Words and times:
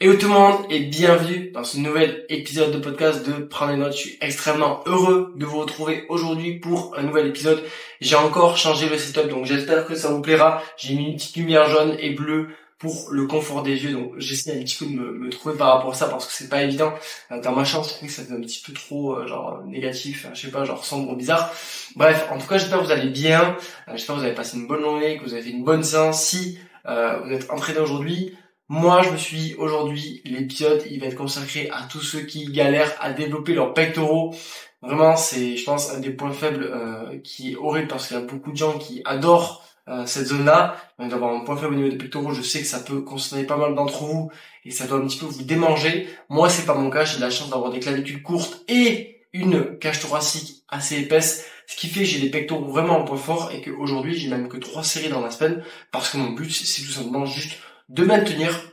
Hello 0.00 0.14
tout 0.14 0.28
le 0.28 0.32
monde 0.32 0.64
et 0.70 0.78
bienvenue 0.78 1.50
dans 1.50 1.64
ce 1.64 1.76
nouvel 1.76 2.24
épisode 2.28 2.70
de 2.70 2.78
podcast 2.78 3.26
de 3.26 3.32
Prendre 3.42 3.72
des 3.72 3.78
notes. 3.78 3.94
Je 3.94 3.98
suis 3.98 4.18
extrêmement 4.20 4.80
heureux 4.86 5.34
de 5.34 5.44
vous 5.44 5.58
retrouver 5.58 6.04
aujourd'hui 6.08 6.60
pour 6.60 6.96
un 6.96 7.02
nouvel 7.02 7.26
épisode. 7.26 7.64
J'ai 8.00 8.14
encore 8.14 8.56
changé 8.56 8.88
le 8.88 8.96
setup 8.96 9.28
donc 9.28 9.46
j'espère 9.46 9.86
que 9.86 9.96
ça 9.96 10.10
vous 10.10 10.22
plaira. 10.22 10.62
J'ai 10.76 10.94
mis 10.94 11.06
une 11.06 11.16
petite 11.16 11.34
lumière 11.34 11.68
jaune 11.68 11.96
et 11.98 12.10
bleue 12.10 12.50
pour 12.78 13.08
le 13.10 13.26
confort 13.26 13.64
des 13.64 13.82
yeux 13.82 13.90
donc 13.90 14.12
j'essaie 14.18 14.56
un 14.56 14.62
petit 14.62 14.76
peu 14.76 14.86
de 14.86 14.92
me, 14.92 15.30
trouver 15.30 15.56
par 15.56 15.74
rapport 15.74 15.90
à 15.90 15.94
ça 15.94 16.06
parce 16.06 16.28
que 16.28 16.32
c'est 16.32 16.48
pas 16.48 16.62
évident. 16.62 16.94
Euh, 17.32 17.40
dans 17.40 17.50
ma 17.50 17.64
chambre 17.64 17.84
je 17.84 17.94
trouve 17.94 18.08
que 18.08 18.14
ça 18.14 18.22
fait 18.22 18.34
un 18.34 18.40
petit 18.40 18.62
peu 18.64 18.72
trop 18.72 19.16
euh, 19.16 19.26
genre 19.26 19.64
négatif, 19.66 20.28
je 20.32 20.40
sais 20.42 20.52
pas, 20.52 20.64
genre 20.64 20.84
sombre 20.84 21.16
bizarre. 21.16 21.52
Bref, 21.96 22.24
en 22.30 22.38
tout 22.38 22.46
cas 22.46 22.58
j'espère 22.58 22.78
que 22.78 22.84
vous 22.84 22.92
allez 22.92 23.10
bien. 23.10 23.56
Euh, 23.88 23.94
j'espère 23.96 24.14
que 24.14 24.20
vous 24.20 24.26
avez 24.26 24.36
passé 24.36 24.58
une 24.58 24.68
bonne 24.68 24.82
journée, 24.82 25.18
que 25.18 25.24
vous 25.24 25.34
avez 25.34 25.42
fait 25.42 25.50
une 25.50 25.64
bonne 25.64 25.82
séance. 25.82 26.22
Si 26.22 26.56
vous 26.86 27.32
êtes 27.32 27.50
entraîné 27.50 27.80
aujourd'hui, 27.80 28.32
moi, 28.68 29.02
je 29.02 29.10
me 29.10 29.16
suis 29.16 29.36
dit 29.38 29.54
aujourd'hui, 29.56 30.20
l'épisode, 30.26 30.82
il 30.90 31.00
va 31.00 31.06
être 31.06 31.14
consacré 31.14 31.70
à 31.72 31.84
tous 31.84 32.02
ceux 32.02 32.20
qui 32.20 32.44
galèrent 32.52 32.94
à 33.00 33.12
développer 33.12 33.54
leurs 33.54 33.72
pectoraux. 33.72 34.34
Vraiment, 34.82 35.16
c'est, 35.16 35.56
je 35.56 35.64
pense, 35.64 35.90
un 35.90 36.00
des 36.00 36.10
points 36.10 36.32
faibles 36.32 36.64
euh, 36.64 37.18
qui 37.24 37.52
est 37.52 37.56
horrible 37.56 37.88
parce 37.88 38.08
qu'il 38.08 38.16
y 38.16 38.20
a 38.20 38.22
beaucoup 38.22 38.52
de 38.52 38.56
gens 38.56 38.76
qui 38.78 39.00
adorent 39.06 39.64
euh, 39.88 40.04
cette 40.04 40.26
zone-là. 40.26 40.76
D'avoir 40.98 41.34
un 41.34 41.40
point 41.40 41.56
faible 41.56 41.74
au 41.74 41.76
niveau 41.76 41.88
des 41.88 41.96
pectoraux, 41.96 42.32
je 42.32 42.42
sais 42.42 42.60
que 42.60 42.66
ça 42.66 42.80
peut 42.80 43.00
concerner 43.00 43.44
pas 43.44 43.56
mal 43.56 43.74
d'entre 43.74 44.04
vous 44.04 44.30
et 44.66 44.70
ça 44.70 44.86
doit 44.86 44.98
un 44.98 45.06
petit 45.06 45.18
peu 45.18 45.26
vous 45.26 45.44
démanger. 45.44 46.06
Moi, 46.28 46.50
c'est 46.50 46.66
pas 46.66 46.74
mon 46.74 46.90
cas. 46.90 47.04
J'ai 47.04 47.20
la 47.20 47.30
chance 47.30 47.48
d'avoir 47.48 47.72
des 47.72 47.80
clavicules 47.80 48.22
courtes 48.22 48.64
et 48.68 49.22
une 49.32 49.78
cage 49.78 50.00
thoracique 50.00 50.64
assez 50.68 50.98
épaisse, 51.00 51.46
ce 51.66 51.76
qui 51.76 51.88
fait 51.88 52.00
que 52.00 52.06
j'ai 52.06 52.20
des 52.20 52.30
pectoraux 52.30 52.64
vraiment 52.64 52.98
en 52.98 53.04
point 53.04 53.16
fort 53.16 53.50
et 53.52 53.62
qu'aujourd'hui, 53.62 54.14
j'ai 54.14 54.28
même 54.28 54.48
que 54.48 54.56
trois 54.56 54.82
séries 54.82 55.08
dans 55.08 55.20
la 55.20 55.30
semaine 55.30 55.62
parce 55.90 56.10
que 56.10 56.18
mon 56.18 56.30
but, 56.30 56.50
c'est 56.50 56.82
tout 56.82 56.92
simplement 56.92 57.26
juste 57.26 57.58
de 57.88 58.04
maintenir 58.04 58.68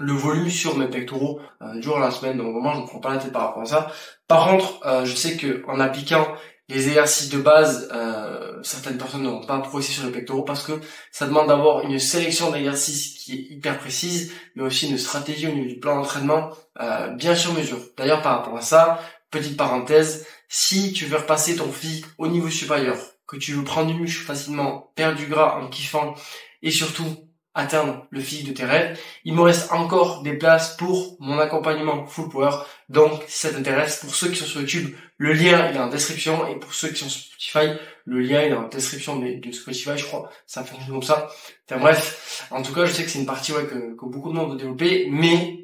le 0.00 0.12
volume 0.12 0.48
sur 0.48 0.76
mes 0.76 0.88
pectoraux 0.88 1.40
euh, 1.62 1.78
durant 1.78 1.98
la 1.98 2.10
semaine. 2.10 2.38
Donc 2.38 2.52
vraiment, 2.52 2.74
je 2.74 2.80
ne 2.80 2.86
prends 2.86 3.00
pas 3.00 3.12
la 3.12 3.18
tête 3.18 3.32
par 3.32 3.42
rapport 3.42 3.62
à 3.62 3.66
ça. 3.66 3.92
Par 4.26 4.48
contre, 4.48 4.80
euh, 4.86 5.04
je 5.04 5.14
sais 5.14 5.36
que 5.36 5.62
en 5.68 5.78
appliquant 5.78 6.26
les 6.68 6.88
exercices 6.88 7.28
de 7.30 7.38
base, 7.38 7.88
euh, 7.92 8.62
certaines 8.62 8.96
personnes 8.96 9.24
n'auront 9.24 9.44
pas 9.44 9.58
progressé 9.58 9.92
sur 9.92 10.04
les 10.04 10.12
pectoraux 10.12 10.42
parce 10.42 10.64
que 10.64 10.72
ça 11.10 11.26
demande 11.26 11.48
d'avoir 11.48 11.82
une 11.82 11.98
sélection 11.98 12.50
d'exercices 12.50 13.18
qui 13.18 13.32
est 13.32 13.54
hyper 13.54 13.78
précise, 13.78 14.32
mais 14.54 14.62
aussi 14.62 14.88
une 14.88 14.98
stratégie 14.98 15.48
au 15.48 15.52
niveau 15.52 15.68
du 15.68 15.80
plan 15.80 15.96
d'entraînement 15.96 16.50
bien 17.16 17.34
sur 17.34 17.52
mesure. 17.52 17.78
D'ailleurs, 17.98 18.22
par 18.22 18.38
rapport 18.38 18.56
à 18.56 18.62
ça, 18.62 19.00
petite 19.30 19.56
parenthèse, 19.56 20.26
si 20.48 20.92
tu 20.92 21.04
veux 21.06 21.18
repasser 21.18 21.56
ton 21.56 21.70
physique 21.70 22.06
au 22.16 22.28
niveau 22.28 22.48
supérieur, 22.48 22.96
que 23.26 23.36
tu 23.36 23.52
veux 23.52 23.64
prendre 23.64 23.92
du 23.92 24.00
muscle 24.00 24.24
facilement, 24.24 24.92
perdre 24.94 25.18
du 25.18 25.26
gras 25.26 25.60
en 25.60 25.68
kiffant, 25.68 26.14
et 26.62 26.70
surtout 26.70 27.29
atteindre 27.54 28.06
le 28.10 28.20
physique 28.20 28.48
de 28.48 28.52
tes 28.52 28.64
rêves. 28.64 28.98
Il 29.24 29.34
me 29.34 29.42
reste 29.42 29.72
encore 29.72 30.22
des 30.22 30.34
places 30.34 30.76
pour 30.76 31.16
mon 31.20 31.38
accompagnement 31.38 32.06
Full 32.06 32.28
Power. 32.28 32.50
Donc, 32.88 33.22
si 33.26 33.40
ça 33.40 33.52
t'intéresse, 33.52 34.00
pour 34.00 34.14
ceux 34.14 34.28
qui 34.28 34.36
sont 34.36 34.46
sur 34.46 34.60
YouTube, 34.60 34.94
le 35.16 35.32
lien 35.32 35.70
est 35.70 35.78
en 35.78 35.88
description. 35.88 36.46
Et 36.46 36.58
pour 36.58 36.72
ceux 36.72 36.88
qui 36.88 37.00
sont 37.00 37.08
sur 37.08 37.22
Spotify, 37.22 37.78
le 38.04 38.20
lien 38.20 38.40
est 38.40 38.52
en 38.52 38.68
description 38.68 39.18
de, 39.18 39.52
Spotify, 39.52 39.96
je 39.96 40.06
crois. 40.06 40.30
Ça 40.46 40.64
fonctionne 40.64 40.92
comme 40.92 41.02
ça. 41.02 41.28
Enfin, 41.68 41.80
bref. 41.80 42.46
En 42.50 42.62
tout 42.62 42.72
cas, 42.72 42.84
je 42.84 42.92
sais 42.92 43.04
que 43.04 43.10
c'est 43.10 43.18
une 43.18 43.26
partie 43.26 43.52
ouais, 43.52 43.66
que, 43.66 43.96
que 43.96 44.06
beaucoup 44.06 44.30
de 44.30 44.36
monde 44.36 44.52
veut 44.52 44.56
développer. 44.56 45.08
Mais, 45.10 45.59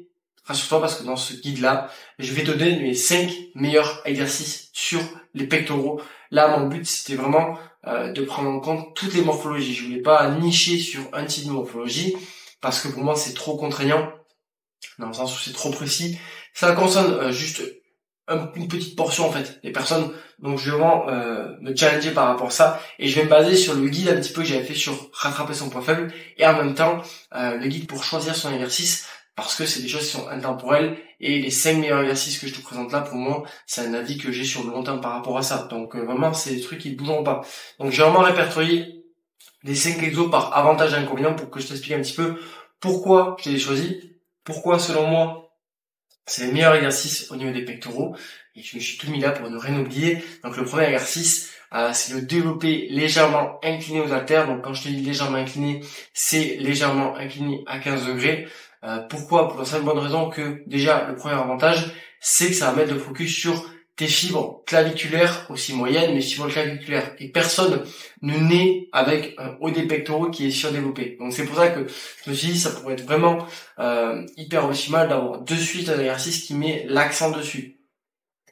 rassure-toi 0.47 0.81
parce 0.81 0.95
que 0.95 1.03
dans 1.03 1.17
ce 1.17 1.33
guide-là, 1.33 1.89
je 2.19 2.33
vais 2.33 2.43
donner 2.43 2.79
mes 2.79 2.93
5 2.93 3.31
meilleurs 3.55 4.01
exercices 4.05 4.69
sur 4.73 5.01
les 5.33 5.45
pectoraux. 5.45 6.01
Là, 6.31 6.57
mon 6.57 6.67
but, 6.67 6.85
c'était 6.85 7.15
vraiment 7.15 7.57
euh, 7.85 8.11
de 8.11 8.21
prendre 8.23 8.49
en 8.49 8.59
compte 8.59 8.95
toutes 8.95 9.13
les 9.13 9.21
morphologies. 9.21 9.73
Je 9.73 9.85
voulais 9.85 10.01
pas 10.01 10.29
nicher 10.29 10.77
sur 10.77 11.01
un 11.13 11.25
type 11.25 11.45
de 11.45 11.51
morphologie 11.51 12.15
parce 12.59 12.81
que 12.81 12.87
pour 12.87 13.03
moi 13.03 13.15
c'est 13.15 13.33
trop 13.33 13.55
contraignant 13.55 14.11
dans 14.99 15.07
le 15.07 15.13
sens 15.13 15.33
où 15.33 15.41
c'est 15.41 15.53
trop 15.53 15.69
précis. 15.69 16.17
Ça 16.53 16.73
concerne 16.73 17.13
euh, 17.13 17.31
juste 17.31 17.61
une 18.29 18.67
petite 18.67 18.97
portion 18.97 19.25
en 19.25 19.31
fait 19.31 19.61
des 19.63 19.71
personnes 19.71 20.11
donc 20.39 20.59
je 20.59 20.65
vais 20.69 20.77
vraiment 20.77 21.07
euh, 21.07 21.55
me 21.61 21.73
challenger 21.73 22.11
par 22.11 22.27
rapport 22.27 22.47
à 22.47 22.51
ça 22.51 22.81
et 22.99 23.07
je 23.07 23.15
vais 23.15 23.23
me 23.23 23.29
baser 23.29 23.55
sur 23.55 23.73
le 23.73 23.87
guide 23.87 24.09
un 24.09 24.17
petit 24.17 24.33
peu 24.33 24.41
que 24.41 24.47
j'avais 24.49 24.65
fait 24.65 24.73
sur 24.73 25.09
rattraper 25.13 25.53
son 25.53 25.69
point 25.69 25.81
faible 25.81 26.11
et 26.35 26.45
en 26.45 26.57
même 26.57 26.75
temps 26.75 27.01
le 27.31 27.65
guide 27.67 27.87
pour 27.87 28.03
choisir 28.03 28.35
son 28.35 28.51
exercice 28.51 29.07
parce 29.37 29.55
que 29.55 29.67
c'est 29.67 29.83
des 29.83 29.87
choses 29.87 30.01
qui 30.01 30.17
sont 30.17 30.27
intemporelles 30.29 30.97
et 31.19 31.39
les 31.39 31.51
cinq 31.51 31.77
meilleurs 31.77 32.01
exercices 32.01 32.39
que 32.39 32.47
je 32.47 32.55
te 32.55 32.61
présente 32.61 32.91
là 32.91 33.01
pour 33.01 33.15
moi 33.15 33.43
c'est 33.67 33.81
un 33.81 33.93
avis 33.93 34.17
que 34.17 34.31
j'ai 34.31 34.43
sur 34.43 34.63
le 34.63 34.71
long 34.71 34.83
terme 34.83 34.99
par 34.99 35.13
rapport 35.13 35.37
à 35.37 35.43
ça. 35.43 35.67
Donc 35.69 35.95
euh, 35.95 36.01
vraiment 36.01 36.33
c'est 36.33 36.55
des 36.55 36.59
trucs 36.61 36.79
qui 36.79 36.91
ne 36.91 36.97
bougeront 36.97 37.23
pas. 37.23 37.41
Donc 37.79 37.91
j'ai 37.91 38.01
vraiment 38.01 38.21
répertorié 38.21 39.05
les 39.63 39.75
cinq 39.75 40.01
exos 40.01 40.29
par 40.31 40.57
avantage 40.57 40.93
et 40.93 40.95
inconvénient 40.97 41.35
pour 41.35 41.51
que 41.51 41.59
je 41.59 41.67
t'explique 41.67 41.93
un 41.93 42.01
petit 42.01 42.15
peu 42.15 42.41
pourquoi 42.79 43.37
je 43.39 43.51
les 43.51 43.55
ai 43.57 43.59
choisis 43.59 43.95
pourquoi 44.43 44.79
selon 44.79 45.05
moi 45.05 45.53
c'est 46.25 46.47
les 46.47 46.51
meilleurs 46.51 46.73
exercices 46.73 47.29
au 47.31 47.35
niveau 47.35 47.51
des 47.51 47.63
pectoraux. 47.63 48.15
Et 48.55 48.63
je 48.63 48.75
me 48.75 48.81
suis 48.81 48.97
tout 48.97 49.09
mis 49.11 49.19
là 49.19 49.31
pour 49.31 49.49
ne 49.51 49.57
rien 49.57 49.79
oublier. 49.79 50.23
Donc 50.43 50.57
le 50.57 50.65
premier 50.65 50.85
exercice 50.85 51.51
euh, 51.73 51.91
c'est 51.93 52.13
le 52.13 52.21
développer 52.21 52.87
légèrement 52.89 53.59
incliné 53.63 54.01
aux 54.01 54.11
haltères. 54.11 54.47
Donc 54.47 54.63
quand 54.63 54.73
je 54.73 54.83
te 54.83 54.87
dis 54.87 55.01
légèrement 55.01 55.37
incliné 55.37 55.81
c'est 56.13 56.57
légèrement 56.59 57.15
incliné 57.15 57.63
à 57.67 57.77
15 57.77 58.07
degrés 58.07 58.47
euh, 58.83 58.99
pourquoi? 59.09 59.49
Pour 59.49 59.59
la 59.59 59.65
simple 59.65 59.85
bonne 59.85 59.99
raison 59.99 60.29
que 60.29 60.63
déjà 60.67 61.07
le 61.07 61.15
premier 61.15 61.35
avantage, 61.35 61.91
c'est 62.19 62.47
que 62.47 62.53
ça 62.53 62.71
va 62.71 62.77
mettre 62.77 62.93
le 62.93 62.99
focus 62.99 63.35
sur 63.35 63.65
tes 63.97 64.07
fibres 64.07 64.63
claviculaires 64.67 65.47
aussi 65.49 65.73
moyennes, 65.73 66.13
mais 66.13 66.21
fibres 66.21 66.47
claviculaires. 66.47 67.15
Et 67.17 67.31
personne 67.31 67.83
ne 68.21 68.37
naît 68.37 68.87
avec 68.91 69.33
un 69.39 69.57
haut 69.59 69.71
des 69.71 69.87
pectoraux 69.87 70.29
qui 70.29 70.47
est 70.47 70.51
surdéveloppé. 70.51 71.17
Donc 71.19 71.33
c'est 71.33 71.45
pour 71.45 71.57
ça 71.57 71.69
que 71.69 71.87
je 72.23 72.29
me 72.29 72.35
suis 72.35 72.49
dit 72.49 72.59
ça 72.59 72.69
pourrait 72.69 72.93
être 72.93 73.05
vraiment 73.05 73.45
euh, 73.79 74.23
hyper 74.37 74.65
optimal 74.65 75.09
d'avoir 75.09 75.41
de 75.41 75.55
suite 75.55 75.89
un 75.89 75.99
exercice 75.99 76.43
qui 76.43 76.53
met 76.53 76.85
l'accent 76.87 77.31
dessus. 77.31 77.79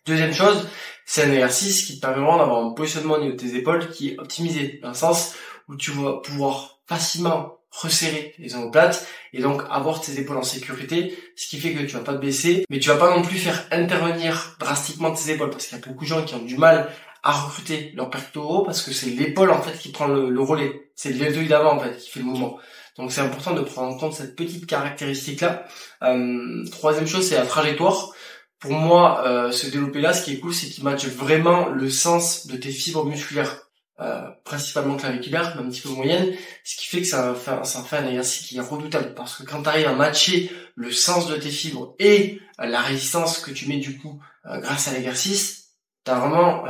Deuxième 0.08 0.34
chose, 0.34 0.68
c'est 1.06 1.24
un 1.24 1.32
exercice 1.32 1.86
qui 1.86 1.98
te 1.98 2.02
permet 2.02 2.18
vraiment 2.18 2.40
d'avoir 2.40 2.66
un 2.66 2.72
positionnement 2.72 3.16
au 3.16 3.22
niveau 3.22 3.34
de 3.34 3.40
tes 3.40 3.56
épaules 3.56 3.90
qui 3.90 4.10
est 4.10 4.20
optimisé, 4.20 4.80
dans 4.82 4.90
le 4.90 4.96
sens 4.96 5.36
où 5.68 5.76
tu 5.76 5.92
vas 5.92 6.18
pouvoir 6.24 6.80
facilement 6.88 7.60
resserrer 7.82 8.34
les 8.40 8.56
omoplates 8.56 9.08
et 9.34 9.42
donc 9.42 9.62
avoir 9.70 10.02
tes 10.02 10.18
épaules 10.20 10.38
en 10.38 10.44
sécurité, 10.44 11.18
ce 11.36 11.48
qui 11.48 11.60
fait 11.60 11.74
que 11.74 11.82
tu 11.82 11.96
vas 11.96 12.00
pas 12.00 12.14
te 12.14 12.22
baisser, 12.22 12.66
mais 12.70 12.80
tu 12.80 12.90
vas 12.90 12.96
pas 12.96 13.16
non 13.16 13.22
plus 13.22 13.38
faire 13.38 13.66
intervenir 13.72 14.56
drastiquement 14.60 15.12
tes 15.12 15.32
épaules 15.32 15.50
parce 15.50 15.68
qu'il 15.68 15.78
y 15.78 15.82
a 15.82 15.86
beaucoup 15.86 16.06
de 16.06 16.10
gens 16.10 16.24
qui 16.24 16.36
ont 16.36 16.44
du 16.44 16.58
mal 16.58 16.90
à 17.24 17.32
recruter 17.32 17.92
leur 17.96 18.10
pectoraux 18.10 18.64
parce 18.64 18.82
que 18.82 18.94
c'est 18.94 19.10
l'épaule 19.10 19.52
en 19.52 19.62
fait 19.62 19.78
qui 19.78 19.90
prend 19.90 20.08
le, 20.08 20.40
relais, 20.40 20.90
c'est 20.96 21.12
deltoïde 21.14 21.50
d'avant 21.50 21.76
en 21.76 21.80
fait 21.80 21.98
qui 21.98 22.10
fait 22.10 22.20
le 22.20 22.26
mouvement. 22.26 22.60
Donc 22.98 23.12
c'est 23.12 23.22
important 23.22 23.54
de 23.54 23.62
prendre 23.62 23.94
en 23.94 23.98
compte 23.98 24.14
cette 24.14 24.36
petite 24.36 24.68
caractéristique 24.68 25.42
là. 25.42 25.66
Euh, 26.04 26.64
troisième 26.72 27.08
chose 27.08 27.28
c'est 27.28 27.36
la 27.36 27.46
trajectoire. 27.46 28.12
Pour 28.60 28.72
moi, 28.72 29.24
euh, 29.28 29.52
se 29.52 29.68
développer 29.68 30.02
là, 30.02 30.14
ce 30.14 30.24
qui 30.24 30.34
est 30.34 30.40
cool, 30.40 30.54
c'est 30.54 30.68
qu'il 30.68 30.84
matche 30.84 31.06
vraiment 31.06 31.68
le 31.70 31.90
sens 31.90 32.48
de 32.48 32.56
tes 32.56 32.72
fibres 32.72 33.06
musculaires 33.06 33.65
euh, 34.00 34.30
principalement 34.44 34.98
claviculaire, 34.98 35.56
mais 35.56 35.64
un 35.64 35.70
petit 35.70 35.82
peu 35.82 35.90
moyenne, 35.90 36.34
ce 36.64 36.76
qui 36.76 36.88
fait 36.88 37.02
que 37.02 37.06
fait, 37.06 37.66
ça 37.66 37.84
fait 37.84 37.98
un 37.98 38.08
exercice 38.08 38.46
qui 38.46 38.58
est 38.58 38.62
redoutable, 38.62 39.14
parce 39.14 39.38
que 39.38 39.44
quand 39.44 39.64
tu 39.64 39.70
arrives 39.70 39.88
à 39.88 39.94
matcher 39.94 40.52
le 40.76 40.92
sens 40.92 41.28
de 41.28 41.38
tes 41.38 41.50
fibres 41.50 41.96
et 42.00 42.42
euh, 42.60 42.66
la 42.66 42.82
résistance 42.82 43.40
que 43.40 43.52
tu 43.52 43.68
mets 43.68 43.78
du 43.78 43.98
coup 43.98 44.20
euh, 44.46 44.60
grâce 44.60 44.88
à 44.88 44.94
l'exercice, 44.94 45.72
tu 46.04 46.12
as 46.12 46.20
vraiment 46.20 46.66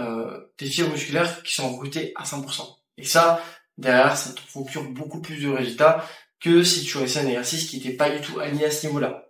tes 0.56 0.68
fibres 0.68 0.92
musculaires 0.92 1.44
qui 1.44 1.54
sont 1.54 1.70
recrutées 1.70 2.14
à 2.16 2.24
100%. 2.24 2.62
Et 2.98 3.04
ça, 3.04 3.44
derrière, 3.78 4.16
ça 4.16 4.32
te 4.32 4.40
procure 4.48 4.90
beaucoup 4.92 5.20
plus 5.20 5.42
de 5.44 5.50
résultats 5.50 6.06
que 6.40 6.64
si 6.64 6.86
tu 6.86 6.98
aurais 6.98 7.18
un 7.18 7.28
exercice 7.28 7.68
qui 7.68 7.78
n'était 7.78 7.98
pas 7.98 8.10
du 8.10 8.22
tout 8.22 8.40
aligné 8.40 8.66
à 8.66 8.72
ce 8.72 8.88
niveau-là. 8.88 9.26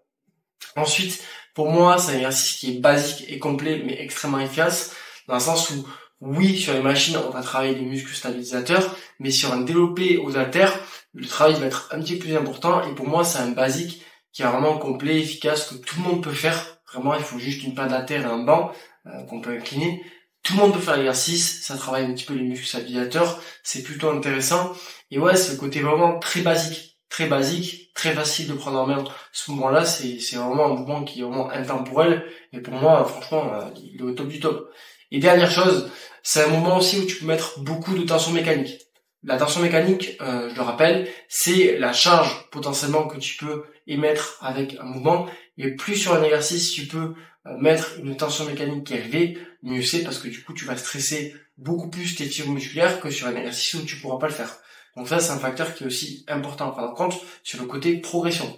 Ensuite, 0.75 1.23
pour 1.53 1.71
moi, 1.71 1.97
c'est 1.97 2.11
un 2.11 2.15
exercice 2.15 2.57
qui 2.57 2.75
est 2.75 2.79
basique 2.79 3.25
et 3.29 3.39
complet, 3.39 3.81
mais 3.85 3.99
extrêmement 4.01 4.39
efficace, 4.39 4.93
dans 5.27 5.35
le 5.35 5.39
sens 5.39 5.69
où 5.71 5.87
oui, 6.25 6.57
sur 6.57 6.73
les 6.73 6.81
machines, 6.81 7.17
on 7.17 7.29
va 7.29 7.41
travailler 7.41 7.75
les 7.75 7.85
muscles 7.85 8.13
stabilisateurs, 8.13 8.95
mais 9.19 9.31
sur 9.31 9.53
un 9.53 9.61
développé 9.61 10.17
aux 10.17 10.37
haltères, 10.37 10.73
le 11.13 11.27
travail 11.27 11.53
va 11.59 11.67
être 11.67 11.89
un 11.91 11.99
petit 11.99 12.17
peu 12.17 12.25
plus 12.25 12.35
important. 12.35 12.83
Et 12.87 12.95
pour 12.95 13.07
moi, 13.07 13.23
c'est 13.23 13.39
un 13.39 13.51
basique 13.51 14.03
qui 14.33 14.41
est 14.41 14.45
vraiment 14.45 14.77
complet, 14.77 15.19
efficace, 15.19 15.69
que 15.69 15.75
tout 15.75 15.95
le 15.99 16.03
monde 16.03 16.23
peut 16.23 16.31
faire. 16.31 16.79
Vraiment, 16.91 17.15
il 17.15 17.23
faut 17.23 17.39
juste 17.39 17.63
une 17.63 17.75
paire 17.75 17.87
d'haltères 17.87 18.21
et 18.21 18.25
un 18.25 18.43
banc 18.43 18.71
euh, 19.05 19.23
qu'on 19.23 19.39
peut 19.39 19.51
incliner. 19.51 20.03
Tout 20.43 20.53
le 20.55 20.59
monde 20.59 20.73
peut 20.73 20.79
faire 20.79 20.97
l'exercice, 20.97 21.63
ça 21.63 21.77
travaille 21.77 22.05
un 22.05 22.13
petit 22.13 22.25
peu 22.25 22.33
les 22.33 22.43
muscles 22.43 22.67
stabilisateurs, 22.67 23.41
c'est 23.63 23.83
plutôt 23.83 24.09
intéressant. 24.09 24.73
Et 25.11 25.19
ouais, 25.19 25.35
c'est 25.35 25.53
le 25.53 25.57
côté 25.57 25.81
vraiment 25.81 26.19
très 26.19 26.41
basique, 26.41 26.99
très 27.09 27.27
basique, 27.27 27.93
très 27.93 28.13
facile 28.13 28.47
de 28.47 28.53
prendre 28.53 28.79
en 28.79 28.87
main. 28.87 29.03
Ce 29.31 29.49
mouvement-là, 29.51 29.85
c'est 29.85 30.17
vraiment 30.35 30.65
un 30.65 30.75
mouvement 30.75 31.03
qui 31.03 31.21
est 31.21 31.23
vraiment 31.23 31.49
intemporel. 31.49 32.25
Et 32.51 32.61
pour 32.61 32.73
moi, 32.73 33.05
franchement, 33.05 33.53
euh, 33.53 33.69
il 33.81 33.99
est 33.99 34.03
au 34.03 34.11
top 34.11 34.27
du 34.27 34.39
top. 34.39 34.69
Et 35.15 35.19
dernière 35.19 35.49
chose, 35.49 35.89
c'est 36.23 36.43
un 36.43 36.49
moment 36.49 36.75
aussi 36.75 36.99
où 36.99 37.05
tu 37.05 37.15
peux 37.15 37.25
mettre 37.25 37.61
beaucoup 37.61 37.97
de 37.97 38.03
tension 38.03 38.33
mécanique. 38.33 38.81
La 39.23 39.37
tension 39.37 39.61
mécanique, 39.61 40.17
euh, 40.19 40.49
je 40.49 40.55
le 40.55 40.61
rappelle, 40.61 41.07
c'est 41.29 41.77
la 41.79 41.93
charge 41.93 42.49
potentiellement 42.51 43.07
que 43.07 43.17
tu 43.17 43.37
peux 43.37 43.63
émettre 43.87 44.37
avec 44.41 44.75
un 44.77 44.83
mouvement. 44.83 45.25
Et 45.57 45.71
plus 45.71 45.95
sur 45.95 46.15
un 46.15 46.21
exercice 46.21 46.69
tu 46.73 46.87
peux 46.87 47.13
euh, 47.45 47.57
mettre 47.61 47.97
une 48.03 48.17
tension 48.17 48.43
mécanique 48.43 48.87
qui 48.87 48.93
est 48.93 48.97
élevée, 48.97 49.37
mieux 49.63 49.81
c'est 49.81 50.03
parce 50.03 50.19
que 50.19 50.27
du 50.27 50.43
coup 50.43 50.51
tu 50.51 50.65
vas 50.65 50.75
stresser 50.75 51.33
beaucoup 51.57 51.89
plus 51.89 52.13
tes 52.15 52.25
fibres 52.25 52.51
musculaires 52.51 52.99
que 52.99 53.09
sur 53.09 53.27
un 53.27 53.35
exercice 53.37 53.75
où 53.75 53.85
tu 53.85 53.95
pourras 54.01 54.19
pas 54.19 54.27
le 54.27 54.33
faire. 54.33 54.57
Donc 54.97 55.07
ça 55.07 55.19
c'est 55.19 55.31
un 55.31 55.39
facteur 55.39 55.73
qui 55.73 55.85
est 55.85 55.87
aussi 55.87 56.25
important 56.27 56.67
à 56.67 56.71
prendre 56.73 56.89
en 56.89 56.93
compte 56.93 57.21
sur 57.41 57.61
le 57.61 57.67
côté 57.67 57.95
progression. 57.99 58.53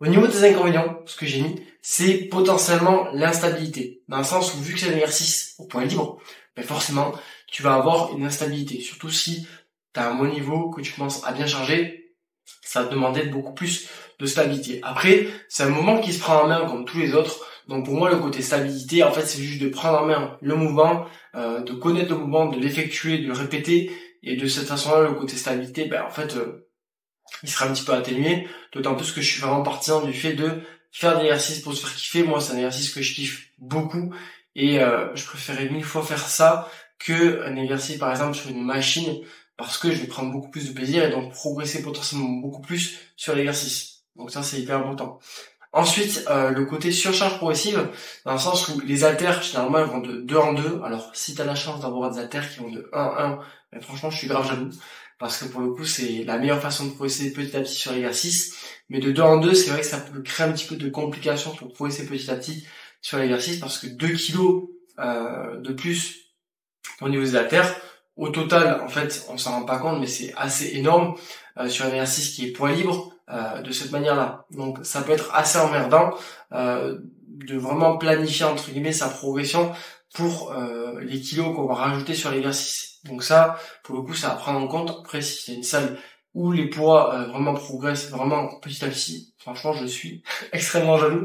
Au 0.00 0.06
niveau 0.06 0.26
des 0.26 0.44
inconvénients, 0.44 1.00
ce 1.06 1.16
que 1.16 1.24
j'ai 1.24 1.40
mis, 1.40 1.62
c'est 1.80 2.28
potentiellement 2.28 3.08
l'instabilité. 3.12 4.02
Dans 4.08 4.18
le 4.18 4.24
sens 4.24 4.54
où 4.54 4.58
vu 4.58 4.74
que 4.74 4.80
c'est 4.80 4.90
un 4.90 4.92
exercice 4.92 5.54
au 5.58 5.64
point 5.64 5.84
libre, 5.84 6.18
ben 6.54 6.64
forcément, 6.64 7.12
tu 7.46 7.62
vas 7.62 7.74
avoir 7.74 8.14
une 8.16 8.24
instabilité. 8.24 8.80
Surtout 8.80 9.10
si 9.10 9.46
tu 9.94 10.00
as 10.00 10.10
un 10.10 10.14
bon 10.14 10.26
niveau, 10.26 10.70
que 10.70 10.82
tu 10.82 10.92
commences 10.92 11.24
à 11.24 11.32
bien 11.32 11.46
charger, 11.46 12.14
ça 12.62 12.82
va 12.82 12.88
demander 12.88 13.22
beaucoup 13.22 13.54
plus 13.54 13.88
de 14.18 14.26
stabilité. 14.26 14.80
Après, 14.82 15.28
c'est 15.48 15.62
un 15.62 15.70
moment 15.70 16.00
qui 16.00 16.12
se 16.12 16.20
prend 16.20 16.42
en 16.42 16.48
main 16.48 16.66
comme 16.66 16.84
tous 16.84 16.98
les 16.98 17.14
autres. 17.14 17.46
Donc 17.68 17.86
pour 17.86 17.94
moi, 17.94 18.10
le 18.10 18.18
côté 18.18 18.42
stabilité, 18.42 19.02
en 19.02 19.12
fait, 19.12 19.24
c'est 19.24 19.42
juste 19.42 19.62
de 19.62 19.68
prendre 19.68 20.02
en 20.02 20.06
main 20.06 20.36
le 20.42 20.54
mouvement, 20.56 21.06
euh, 21.34 21.62
de 21.62 21.72
connaître 21.72 22.10
le 22.10 22.18
mouvement, 22.18 22.46
de 22.46 22.58
l'effectuer, 22.58 23.18
de 23.18 23.28
le 23.28 23.32
répéter. 23.32 23.90
Et 24.22 24.36
de 24.36 24.46
cette 24.46 24.66
façon-là, 24.66 25.08
le 25.08 25.14
côté 25.14 25.36
stabilité, 25.36 25.86
ben 25.86 26.02
en 26.04 26.10
fait, 26.10 26.36
euh, 26.36 26.65
il 27.42 27.48
sera 27.48 27.66
un 27.66 27.72
petit 27.72 27.84
peu 27.84 27.92
atténué, 27.92 28.48
d'autant 28.72 28.94
plus 28.94 29.12
que 29.12 29.20
je 29.20 29.30
suis 29.30 29.40
vraiment 29.40 29.62
partisan 29.62 30.02
du 30.02 30.12
fait 30.12 30.34
de 30.34 30.62
faire 30.92 31.18
des 31.18 31.24
exercices 31.24 31.60
pour 31.60 31.74
se 31.74 31.80
faire 31.84 31.94
kiffer. 31.94 32.22
Moi, 32.22 32.40
c'est 32.40 32.52
un 32.52 32.56
exercice 32.56 32.92
que 32.92 33.02
je 33.02 33.14
kiffe 33.14 33.48
beaucoup 33.58 34.14
et 34.54 34.80
euh, 34.80 35.14
je 35.14 35.24
préférais 35.24 35.68
mille 35.68 35.84
fois 35.84 36.02
faire 36.02 36.26
ça 36.26 36.70
que 36.98 37.42
un 37.44 37.56
exercice, 37.56 37.98
par 37.98 38.10
exemple, 38.10 38.34
sur 38.34 38.50
une 38.50 38.64
machine, 38.64 39.20
parce 39.56 39.76
que 39.78 39.90
je 39.90 40.00
vais 40.00 40.06
prendre 40.06 40.32
beaucoup 40.32 40.50
plus 40.50 40.68
de 40.68 40.72
plaisir 40.72 41.04
et 41.04 41.10
donc 41.10 41.32
progresser 41.32 41.82
potentiellement 41.82 42.28
beaucoup 42.28 42.62
plus 42.62 42.98
sur 43.16 43.34
l'exercice. 43.34 44.04
Donc 44.16 44.30
ça, 44.30 44.42
c'est 44.42 44.58
hyper 44.60 44.78
important. 44.78 45.18
Ensuite, 45.72 46.24
euh, 46.30 46.50
le 46.50 46.64
côté 46.64 46.90
surcharge 46.90 47.36
progressive, 47.36 47.90
dans 48.24 48.32
le 48.32 48.38
sens 48.38 48.66
où 48.68 48.80
les 48.80 49.04
haltères, 49.04 49.42
généralement, 49.42 49.78
elles 49.78 49.84
vont 49.84 49.98
de 49.98 50.22
2 50.22 50.36
en 50.36 50.54
2. 50.54 50.80
Alors, 50.82 51.10
si 51.14 51.34
tu 51.34 51.42
as 51.42 51.44
la 51.44 51.54
chance 51.54 51.80
d'avoir 51.80 52.10
des 52.10 52.18
haltères 52.18 52.50
qui 52.50 52.60
vont 52.60 52.70
de 52.70 52.88
1 52.94 52.98
en 52.98 53.18
1, 53.18 53.38
mais 53.72 53.80
franchement, 53.82 54.08
je 54.08 54.16
suis 54.16 54.26
grave 54.26 54.48
jaloux 54.48 54.70
parce 55.18 55.38
que 55.38 55.46
pour 55.46 55.60
le 55.62 55.72
coup 55.72 55.84
c'est 55.84 56.24
la 56.24 56.38
meilleure 56.38 56.60
façon 56.60 56.86
de 56.86 56.90
progresser 56.90 57.32
petit 57.32 57.56
à 57.56 57.60
petit 57.60 57.74
sur 57.74 57.92
l'exercice. 57.92 58.54
Mais 58.88 59.00
de 59.00 59.10
deux 59.10 59.22
en 59.22 59.38
deux, 59.38 59.54
c'est 59.54 59.70
vrai 59.70 59.80
que 59.80 59.86
ça 59.86 59.98
peut 59.98 60.22
créer 60.22 60.46
un 60.46 60.52
petit 60.52 60.66
peu 60.66 60.76
de 60.76 60.88
complications 60.88 61.54
pour 61.54 61.72
progresser 61.72 62.06
petit 62.06 62.30
à 62.30 62.36
petit 62.36 62.66
sur 63.00 63.18
l'exercice 63.18 63.58
parce 63.58 63.78
que 63.78 63.86
2 63.86 64.08
kilos 64.10 64.64
euh, 64.98 65.60
de 65.60 65.72
plus 65.72 66.32
au 67.00 67.08
niveau 67.08 67.22
des 67.22 67.36
haltères, 67.36 67.74
au 68.16 68.30
total, 68.30 68.80
en 68.80 68.88
fait, 68.88 69.26
on 69.28 69.36
s'en 69.36 69.52
rend 69.52 69.64
pas 69.64 69.78
compte, 69.78 70.00
mais 70.00 70.06
c'est 70.06 70.32
assez 70.36 70.76
énorme 70.76 71.14
euh, 71.58 71.68
sur 71.68 71.84
un 71.84 71.90
exercice 71.90 72.30
qui 72.30 72.46
est 72.46 72.52
poids 72.52 72.72
libre 72.72 73.12
euh, 73.28 73.60
de 73.60 73.70
cette 73.72 73.92
manière-là. 73.92 74.46
Donc 74.50 74.78
ça 74.82 75.02
peut 75.02 75.12
être 75.12 75.34
assez 75.34 75.58
emmerdant 75.58 76.14
de 76.50 77.56
vraiment 77.58 77.98
planifier 77.98 78.46
entre 78.46 78.70
guillemets 78.70 78.92
sa 78.92 79.08
progression 79.08 79.72
pour 80.16 80.54
les 81.00 81.20
kilos 81.20 81.54
qu'on 81.54 81.66
va 81.66 81.74
rajouter 81.74 82.14
sur 82.14 82.30
l'exercice. 82.30 82.96
Donc 83.04 83.22
ça, 83.22 83.58
pour 83.82 83.96
le 83.96 84.02
coup, 84.02 84.14
ça 84.14 84.32
à 84.32 84.36
prendre 84.36 84.60
en 84.60 84.66
compte. 84.66 84.90
Après, 85.00 85.22
si 85.22 85.42
c'est 85.42 85.54
une 85.54 85.62
salle 85.62 85.98
où 86.34 86.52
les 86.52 86.68
poids 86.68 87.14
euh, 87.14 87.26
vraiment 87.28 87.54
progressent 87.54 88.10
vraiment 88.10 88.58
petit 88.60 88.84
à 88.84 88.88
petit, 88.88 89.34
franchement, 89.38 89.72
je 89.72 89.86
suis 89.86 90.22
extrêmement 90.52 90.98
jaloux. 90.98 91.24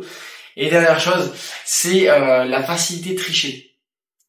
Et 0.55 0.69
dernière 0.69 0.99
chose, 0.99 1.33
c'est 1.65 2.09
euh, 2.09 2.45
la 2.45 2.63
facilité 2.63 3.13
de 3.13 3.19
tricher. 3.19 3.67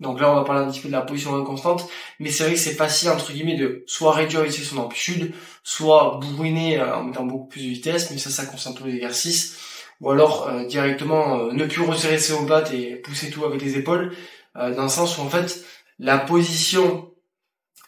Donc 0.00 0.20
là, 0.20 0.32
on 0.32 0.35
va 0.35 0.43
parler 0.43 0.62
un 0.62 0.70
petit 0.70 0.81
peu 0.81 0.88
de 0.88 0.93
la 0.93 1.03
position 1.03 1.37
inconstante, 1.37 1.88
mais 2.19 2.31
c'est 2.31 2.43
vrai 2.44 2.55
que 2.55 2.59
c'est 2.59 2.75
facile, 2.75 3.11
entre 3.11 3.32
guillemets, 3.32 3.56
de 3.56 3.85
soit 3.87 4.12
réduire 4.12 4.44
ici 4.44 4.64
son 4.64 4.79
amplitude, 4.79 5.32
soit 5.62 6.19
bourriner 6.20 6.81
euh, 6.81 6.97
en 6.97 7.05
mettant 7.05 7.25
beaucoup 7.25 7.47
plus 7.47 7.62
de 7.62 7.69
vitesse, 7.69 8.11
mais 8.11 8.19
ça, 8.19 8.31
ça 8.31 8.47
concerne 8.47 8.75
tous 8.75 8.87
les 8.87 8.94
exercices, 8.94 9.59
ou 10.00 10.11
alors 10.11 10.50
directement 10.67 11.53
ne 11.53 11.64
plus 11.64 11.82
resserrer 11.82 12.19
ses 12.19 12.32
omoplates 12.32 12.73
et 12.73 12.97
pousser 12.97 13.31
tout 13.31 13.44
avec 13.44 13.62
les 13.62 13.79
épaules, 13.79 14.12
dans 14.54 14.82
le 14.82 14.88
sens 14.88 15.19
où 15.19 15.22
en 15.22 15.28
fait, 15.28 15.64
la 15.99 16.19
position 16.19 17.12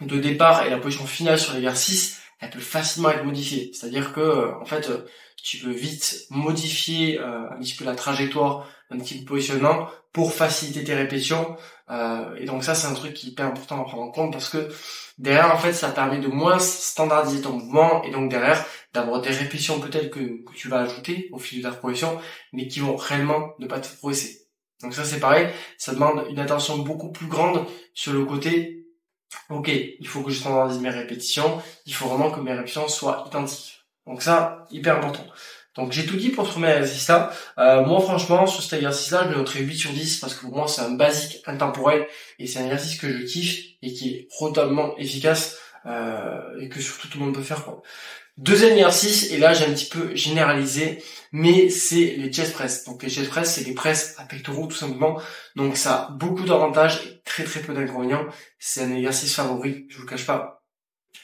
de 0.00 0.19
départ 0.19 0.66
et 0.66 0.70
la 0.70 0.78
position 0.78 1.06
finale 1.06 1.38
sur 1.38 1.55
l'exercice, 1.55 2.20
elle 2.40 2.50
peut 2.50 2.61
facilement 2.61 3.11
être 3.11 3.25
modifiée. 3.25 3.70
C'est-à-dire 3.72 4.12
que 4.12 4.20
euh, 4.20 4.61
en 4.61 4.64
fait, 4.64 4.88
euh, 4.90 5.06
tu 5.43 5.58
peux 5.58 5.70
vite 5.70 6.26
modifier 6.31 7.20
euh, 7.20 7.50
un 7.50 7.58
petit 7.58 7.75
peu 7.75 7.84
la 7.84 7.94
trajectoire, 7.94 8.69
un 8.90 8.99
petit 8.99 9.20
peu 9.20 9.25
positionnement 9.26 9.88
pour 10.12 10.32
faciliter 10.32 10.84
tes 10.84 10.94
répétitions. 10.94 11.56
et 12.38 12.44
donc 12.44 12.62
ça, 12.62 12.75
c'est 12.76 12.87
un 12.87 12.94
truc 12.94 13.14
qui 13.14 13.26
est 13.26 13.31
hyper 13.31 13.46
important 13.46 13.81
à 13.81 13.84
prendre 13.84 14.05
en 14.05 14.11
compte 14.12 14.32
parce 14.32 14.49
que 14.49 14.69
derrière, 15.19 15.52
en 15.52 15.58
fait, 15.58 15.72
ça 15.72 15.90
permet 15.90 16.19
de 16.19 16.28
moins 16.28 16.61
standardiser 16.61 17.43
ton 17.43 17.55
mouvement 17.55 18.05
et 18.05 18.12
donc 18.12 18.31
derrière 18.31 18.64
d'avoir 18.93 19.20
des 19.20 19.31
répétitions 19.31 19.81
peut-être 19.81 20.11
que, 20.11 20.20
que 20.44 20.55
tu 20.55 20.69
vas 20.69 20.82
ajouter 20.82 21.28
au 21.32 21.38
fil 21.38 21.58
de 21.58 21.69
ta 21.69 21.75
progression, 21.75 22.16
mais 22.52 22.69
qui 22.69 22.78
vont 22.78 22.94
réellement 22.94 23.55
ne 23.58 23.66
pas 23.66 23.81
te 23.81 23.88
progresser. 23.96 24.44
Donc 24.84 24.94
ça, 24.94 25.04
c'est 25.04 25.19
pareil, 25.19 25.48
ça 25.78 25.92
demande 25.92 26.26
une 26.31 26.38
attention 26.38 26.78
beaucoup 26.78 27.10
plus 27.10 27.26
grande 27.26 27.66
sur 27.94 28.12
le 28.12 28.25
côté 28.25 28.84
ok, 29.50 29.69
il 29.69 30.06
faut 30.06 30.22
que 30.22 30.31
je 30.31 30.38
standardise 30.40 30.78
mes 30.78 30.90
répétitions, 30.90 31.60
il 31.86 31.94
faut 31.94 32.08
vraiment 32.08 32.31
que 32.31 32.40
mes 32.40 32.52
répétitions 32.52 32.88
soient 32.88 33.25
identiques. 33.26 33.84
Donc 34.06 34.22
ça, 34.22 34.64
hyper 34.70 34.96
important. 34.96 35.25
Donc 35.76 35.92
j'ai 35.92 36.06
tout 36.06 36.16
dit 36.16 36.28
pour 36.28 36.46
ce 36.46 36.52
premier 36.52 36.70
exercice-là. 36.70 37.32
Euh, 37.58 37.84
moi 37.84 38.00
franchement, 38.00 38.46
sur 38.46 38.62
cet 38.62 38.75
exercice-là, 38.75 39.25
je 39.25 39.31
le 39.31 39.38
noterai 39.38 39.60
8 39.60 39.76
sur 39.76 39.90
10 39.90 40.20
parce 40.20 40.34
que 40.34 40.42
pour 40.42 40.54
moi 40.54 40.69
c'est 40.69 40.82
un 40.82 40.92
basique 40.92 41.42
intemporel 41.46 42.06
et 42.38 42.46
c'est 42.46 42.60
un 42.60 42.64
exercice 42.64 42.98
que 42.98 43.10
je 43.10 43.25
kiffe 43.25 43.76
et 43.82 43.92
qui 43.92 44.10
est 44.10 44.28
totalement 44.38 44.96
efficace 44.98 45.58
euh, 45.87 46.60
et 46.60 46.69
que 46.69 46.80
surtout 46.80 47.08
tout 47.08 47.19
le 47.19 47.25
monde 47.25 47.34
peut 47.34 47.42
faire. 47.42 47.64
Quoi. 47.64 47.82
Deuxième 48.36 48.72
exercice, 48.72 49.31
et 49.31 49.38
là 49.38 49.54
j'ai 49.54 49.64
un 49.64 49.72
petit 49.72 49.88
peu 49.88 50.14
généralisé, 50.16 51.02
mais 51.31 51.69
c'est 51.69 52.16
les 52.16 52.32
chest 52.32 52.52
press. 52.52 52.84
Donc 52.84 53.02
les 53.04 53.08
chest 53.08 53.31
press, 53.31 53.54
c'est 53.54 53.64
les 53.64 53.75
presses 53.75 54.16
à 54.19 54.25
pectoraux 54.25 54.66
tout 54.66 54.75
simplement. 54.75 55.20
Donc 55.54 55.76
ça 55.76 55.94
a 55.94 56.10
beaucoup 56.10 56.42
d'avantages 56.42 57.00
et 57.06 57.22
très 57.25 57.44
très 57.44 57.60
peu 57.60 57.72
d'inconvénients. 57.75 58.26
C'est 58.58 58.82
un 58.82 58.92
exercice 58.92 59.34
favori, 59.36 59.86
je 59.88 59.96
vous 59.96 60.02
le 60.02 60.08
cache 60.08 60.26
pas. 60.26 60.64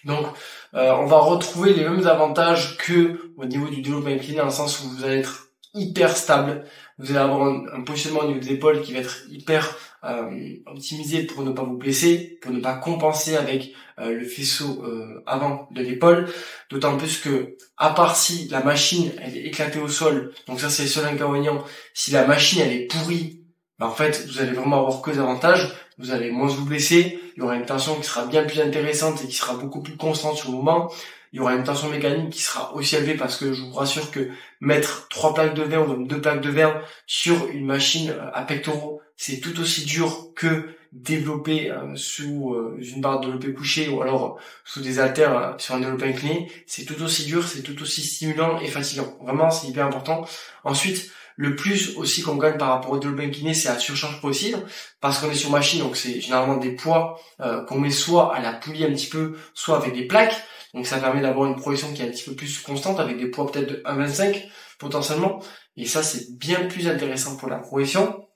Donc 0.05 0.27
euh, 0.75 0.93
on 0.93 1.07
va 1.07 1.19
retrouver 1.19 1.75
les 1.75 1.83
mêmes 1.83 2.07
avantages 2.07 2.77
que 2.77 3.33
au 3.37 3.45
niveau 3.45 3.69
du 3.69 3.83
développement 3.83 4.11
incliné, 4.11 4.39
dans 4.39 4.45
le 4.45 4.51
sens 4.51 4.81
où 4.81 4.89
vous 4.89 5.05
allez 5.05 5.19
être 5.19 5.49
hyper 5.75 6.17
stable, 6.17 6.65
vous 6.99 7.11
allez 7.11 7.19
avoir 7.19 7.49
un, 7.49 7.83
positionnement 7.83 8.21
au 8.21 8.29
niveau 8.29 8.41
des 8.41 8.53
épaules 8.53 8.83
qui 8.83 8.93
va 8.93 9.01
être 9.01 9.23
hyper 9.29 9.77
euh, 10.05 10.57
optimisé 10.67 11.25
pour 11.25 11.43
ne 11.43 11.53
pas 11.53 11.63
vous 11.63 11.77
blesser, 11.77 12.39
pour 12.41 12.53
ne 12.53 12.61
pas 12.61 12.75
compenser 12.75 13.37
avec 13.37 13.75
euh, 13.99 14.13
le 14.13 14.25
faisceau 14.25 14.83
euh, 14.85 15.23
avant 15.27 15.69
de 15.73 15.83
l'épaule. 15.83 16.29
D'autant 16.71 16.97
plus 16.97 17.19
que, 17.19 17.57
à 17.77 17.91
part 17.91 18.17
si 18.17 18.49
la 18.49 18.63
machine 18.63 19.13
elle 19.21 19.37
est 19.37 19.43
éclatée 19.43 19.79
au 19.79 19.89
sol, 19.89 20.33
donc 20.47 20.61
ça 20.61 20.71
c'est 20.71 20.85
le 20.85 20.89
seul 20.89 21.07
inconvénient, 21.07 21.63
si 21.93 22.13
la 22.13 22.27
machine 22.27 22.63
elle 22.63 22.73
est 22.73 22.87
pourrie, 22.87 23.43
bah, 23.79 23.89
en 23.89 23.93
fait 23.93 24.27
vous 24.27 24.41
allez 24.41 24.53
vraiment 24.53 24.79
avoir 24.79 25.03
que 25.03 25.11
des 25.11 25.19
avantages, 25.19 25.71
vous 25.99 26.13
allez 26.13 26.31
moins 26.31 26.49
vous 26.49 26.65
blesser, 26.65 27.21
il 27.37 27.41
y 27.41 27.43
aura 27.43 27.57
une 27.57 27.67
tension 27.67 27.95
qui 27.97 28.05
sera 28.05 28.27
bien 28.27 28.45
plus 28.45 28.61
intéressante 28.61 29.23
et 29.23 29.27
qui 29.27 29.37
sera 29.37 29.55
beaucoup 29.55 29.83
plus 29.83 29.97
constante 29.97 30.37
sur 30.37 30.51
le 30.51 30.57
moment 30.57 30.91
il 31.33 31.37
y 31.37 31.41
aura 31.41 31.55
une 31.55 31.65
tension 31.65 31.89
mécanique 31.89 32.31
qui 32.31 32.43
sera 32.43 32.75
aussi 32.75 32.97
élevée 32.97 33.15
parce 33.15 33.37
que 33.37 33.53
je 33.53 33.63
vous 33.63 33.73
rassure 33.73 34.11
que 34.11 34.31
mettre 34.61 35.09
trois 35.09 35.33
plaques 35.33 35.55
de 35.55 35.63
verre 35.63 35.89
ou 35.89 35.93
même 35.93 36.07
deux 36.07 36.21
plaques 36.21 36.41
de 36.41 36.51
verre 36.51 36.83
sur 37.07 37.49
une 37.49 37.65
machine 37.65 38.11
euh, 38.11 38.31
à 38.35 38.43
pectoraux, 38.43 39.01
c'est 39.17 39.41
tout 39.41 39.59
aussi 39.61 39.85
dur 39.85 40.31
que 40.35 40.71
développer 40.93 41.71
euh, 41.71 41.95
sous 41.95 42.55
euh, 42.55 42.77
une 42.81 43.01
barre 43.01 43.21
de 43.21 43.27
développé 43.27 43.55
couché 43.55 43.89
ou 43.89 44.03
alors 44.03 44.41
sous 44.65 44.81
des 44.81 44.99
haltères 44.99 45.55
sur 45.59 45.77
un 45.77 45.81
développé 45.81 46.09
incliné. 46.09 46.51
C'est 46.67 46.85
tout 46.85 47.01
aussi 47.01 47.27
dur, 47.27 47.47
c'est 47.47 47.63
tout 47.63 47.81
aussi 47.81 48.03
stimulant 48.03 48.59
et 48.59 48.67
fatigant. 48.67 49.17
Vraiment, 49.23 49.51
c'est 49.51 49.69
hyper 49.69 49.87
important. 49.87 50.27
Ensuite, 50.65 51.13
le 51.37 51.55
plus 51.55 51.97
aussi 51.97 52.23
qu'on 52.23 52.37
gagne 52.37 52.59
par 52.59 52.71
rapport 52.71 52.91
au 52.91 52.99
développé 52.99 53.25
incliné, 53.25 53.55
c'est 53.55 53.69
la 53.69 53.79
surcharge 53.79 54.21
possible, 54.21 54.59
parce 55.01 55.21
qu'on 55.21 55.31
est 55.31 55.35
sur 55.35 55.51
machine, 55.51 55.81
donc 55.81 55.97
c'est 55.97 56.21
généralement 56.21 56.59
des 56.59 56.73
poids 56.73 57.19
qu'on 57.67 57.79
met 57.79 57.91
soit 57.91 58.35
à 58.35 58.43
la 58.43 58.53
poulie 58.53 58.85
un 58.85 58.93
petit 58.93 59.07
peu, 59.07 59.39
soit 59.55 59.79
avec 59.79 59.95
des 59.95 60.07
plaques. 60.07 60.35
Donc 60.75 60.87
ça 60.87 60.99
permet 60.99 61.21
d'avoir 61.21 61.47
une 61.47 61.57
progression 61.57 61.93
qui 61.93 62.03
est 62.03 62.07
un 62.07 62.11
petit 62.11 62.29
peu 62.29 62.35
plus 62.37 62.61
constante 62.61 63.01
avec 63.01 63.19
des 63.19 63.27
poids 63.27 63.51
peut-être 63.51 63.69
de 63.69 63.83
1,25 63.85 64.45
potentiellement. 64.79 65.41
Et 65.77 65.87
ça 65.87 66.03
c'est 66.03 66.37
bien 66.39 66.67
plus 66.67 66.89
intéressant 66.89 67.37
pour 67.37 67.49
la 67.49 67.59
progression. 67.59 68.27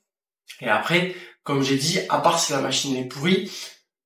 Et 0.60 0.68
après, 0.68 1.14
comme 1.42 1.62
j'ai 1.62 1.76
dit, 1.76 2.00
à 2.08 2.18
part 2.18 2.38
si 2.38 2.52
la 2.52 2.60
machine 2.60 2.96
est 2.96 3.04
pourrie, 3.04 3.50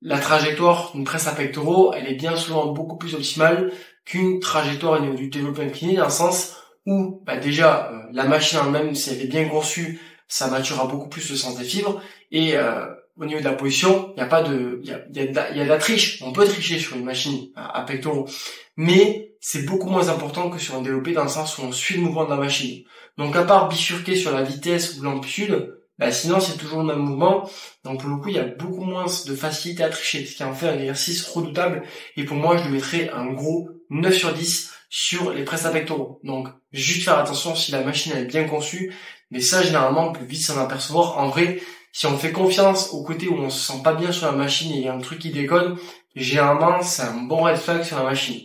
la 0.02 0.18
trajectoire 0.18 0.92
d'une 0.94 1.04
presse 1.04 1.26
à 1.26 1.32
pectoraux, 1.32 1.92
elle 1.92 2.06
est 2.06 2.14
bien 2.14 2.36
souvent 2.36 2.72
beaucoup 2.72 2.96
plus 2.96 3.14
optimale 3.14 3.72
qu'une 4.04 4.40
trajectoire 4.40 5.00
au 5.00 5.02
niveau 5.02 5.14
du 5.14 5.28
développement 5.28 5.64
incliné 5.64 5.96
dans 5.96 6.04
le 6.04 6.10
sens 6.10 6.56
où 6.86 7.22
bah 7.24 7.36
déjà 7.36 7.90
euh, 7.92 8.02
la 8.12 8.24
machine 8.24 8.60
elle-même, 8.64 8.94
si 8.94 9.10
elle 9.10 9.20
est 9.20 9.26
bien 9.26 9.48
conçue, 9.48 10.00
ça 10.28 10.48
maturera 10.48 10.86
beaucoup 10.86 11.08
plus 11.08 11.28
le 11.30 11.36
sens 11.36 11.58
des 11.58 11.64
fibres 11.64 12.00
et 12.30 12.56
euh, 12.56 12.86
au 13.18 13.24
niveau 13.24 13.40
de 13.40 13.44
la 13.44 13.52
position, 13.52 14.12
il 14.16 14.20
n'y 14.20 14.22
a 14.22 14.26
pas 14.26 14.42
de, 14.42 14.80
il 14.82 14.88
y 14.88 14.92
a, 14.92 15.00
y, 15.12 15.20
a 15.20 15.64
de 15.64 15.68
la, 15.68 15.78
triche. 15.78 16.22
On 16.22 16.32
peut 16.32 16.46
tricher 16.46 16.78
sur 16.78 16.96
une 16.96 17.04
machine 17.04 17.48
à, 17.56 17.82
pectoraux, 17.82 18.28
mais 18.76 19.32
c'est 19.40 19.64
beaucoup 19.66 19.90
moins 19.90 20.08
important 20.08 20.50
que 20.50 20.58
sur 20.58 20.76
un 20.76 20.82
développé 20.82 21.12
dans 21.12 21.24
le 21.24 21.28
sens 21.28 21.58
où 21.58 21.62
on 21.62 21.72
suit 21.72 21.96
le 21.96 22.02
mouvement 22.02 22.24
de 22.24 22.30
la 22.30 22.36
machine. 22.36 22.84
Donc 23.16 23.34
à 23.36 23.42
part 23.42 23.68
bifurquer 23.68 24.16
sur 24.16 24.32
la 24.32 24.42
vitesse 24.42 24.96
ou 24.96 25.02
l'amplitude, 25.02 25.74
bah 25.98 26.12
sinon 26.12 26.38
c'est 26.38 26.56
toujours 26.56 26.80
le 26.80 26.86
même 26.86 26.98
mouvement. 26.98 27.48
Donc 27.84 28.00
pour 28.00 28.10
le 28.10 28.16
coup, 28.16 28.28
il 28.28 28.36
y 28.36 28.38
a 28.38 28.44
beaucoup 28.44 28.84
moins 28.84 29.06
de 29.06 29.34
facilité 29.34 29.82
à 29.82 29.88
tricher, 29.88 30.24
ce 30.24 30.36
qui 30.36 30.44
en 30.44 30.54
fait 30.54 30.68
un 30.68 30.78
exercice 30.78 31.26
redoutable. 31.28 31.82
Et 32.16 32.24
pour 32.24 32.36
moi, 32.36 32.56
je 32.56 32.64
lui 32.64 32.72
mettrais 32.72 33.10
un 33.10 33.26
gros 33.26 33.68
9 33.90 34.14
sur 34.14 34.32
10 34.32 34.70
sur 34.90 35.32
les 35.32 35.44
presses 35.44 35.64
à 35.64 35.70
pectoraux. 35.70 36.20
Donc 36.22 36.48
juste 36.72 37.04
faire 37.04 37.18
attention 37.18 37.54
si 37.54 37.72
la 37.72 37.82
machine 37.82 38.12
est 38.12 38.24
bien 38.24 38.44
conçue, 38.44 38.94
mais 39.30 39.40
ça 39.40 39.62
généralement 39.62 40.08
on 40.08 40.12
peut 40.12 40.24
vite 40.24 40.44
s'en 40.44 40.58
apercevoir. 40.58 41.18
En 41.18 41.28
vrai, 41.28 41.60
si 41.92 42.06
on 42.06 42.18
fait 42.18 42.32
confiance 42.32 42.90
au 42.92 43.02
côté 43.02 43.28
où 43.28 43.34
on 43.34 43.50
se 43.50 43.72
sent 43.72 43.80
pas 43.82 43.94
bien 43.94 44.12
sur 44.12 44.26
la 44.26 44.32
machine 44.32 44.72
et 44.72 44.76
il 44.76 44.84
y 44.84 44.88
a 44.88 44.94
un 44.94 45.00
truc 45.00 45.18
qui 45.18 45.30
déconne, 45.30 45.76
généralement 46.14 46.82
c'est 46.82 47.02
un 47.02 47.14
bon 47.22 47.42
red 47.42 47.56
flag 47.56 47.82
sur 47.82 47.98
la 47.98 48.04
machine. 48.04 48.40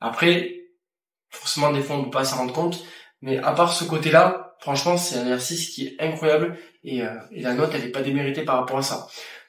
Après, 0.00 0.62
forcément 1.30 1.72
des 1.72 1.82
fois 1.82 1.96
on 1.96 2.00
ne 2.00 2.04
peut 2.04 2.10
pas 2.10 2.24
s'en 2.24 2.38
rendre 2.38 2.52
compte, 2.52 2.84
Mais 3.20 3.38
à 3.38 3.52
part 3.52 3.72
ce 3.72 3.84
côté-là, 3.84 4.54
franchement, 4.60 4.96
c'est 4.96 5.16
un 5.16 5.22
exercice 5.22 5.70
qui 5.70 5.86
est 5.86 5.96
incroyable 6.00 6.56
et, 6.84 7.02
euh, 7.02 7.10
la 7.32 7.54
note, 7.54 7.72
elle 7.74 7.82
n'est 7.82 7.88
pas 7.88 8.02
déméritée 8.02 8.42
par 8.44 8.56
rapport 8.56 8.78
à 8.78 8.82
ça. 8.82 9.08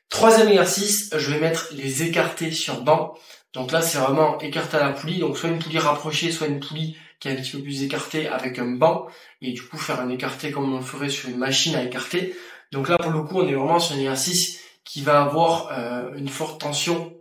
Troisième 0.09 0.49
exercice, 0.49 1.11
je 1.15 1.31
vais 1.31 1.39
mettre 1.39 1.69
les 1.71 2.03
écartés 2.03 2.51
sur 2.51 2.81
banc. 2.81 3.13
Donc 3.53 3.71
là, 3.71 3.81
c'est 3.81 3.99
vraiment 3.99 4.39
écarté 4.39 4.77
à 4.77 4.87
la 4.87 4.91
poulie. 4.91 5.19
Donc 5.19 5.37
soit 5.37 5.49
une 5.49 5.59
poulie 5.59 5.77
rapprochée, 5.77 6.31
soit 6.31 6.47
une 6.47 6.59
poulie 6.59 6.97
qui 7.19 7.27
est 7.27 7.31
un 7.31 7.35
petit 7.35 7.51
peu 7.51 7.61
plus 7.61 7.83
écartée 7.83 8.27
avec 8.27 8.57
un 8.57 8.71
banc. 8.71 9.07
Et 9.41 9.51
du 9.51 9.61
coup, 9.61 9.77
faire 9.77 9.99
un 9.99 10.09
écarté 10.09 10.51
comme 10.51 10.73
on 10.73 10.81
ferait 10.81 11.09
sur 11.09 11.29
une 11.29 11.37
machine 11.37 11.75
à 11.75 11.83
écarter. 11.83 12.35
Donc 12.71 12.89
là, 12.89 12.97
pour 12.97 13.11
le 13.11 13.23
coup, 13.23 13.39
on 13.39 13.47
est 13.47 13.53
vraiment 13.53 13.79
sur 13.79 13.95
un 13.95 13.99
exercice 13.99 14.59
qui 14.83 15.01
va 15.01 15.21
avoir 15.21 15.69
euh, 15.71 16.13
une 16.15 16.29
forte 16.29 16.61
tension 16.61 17.13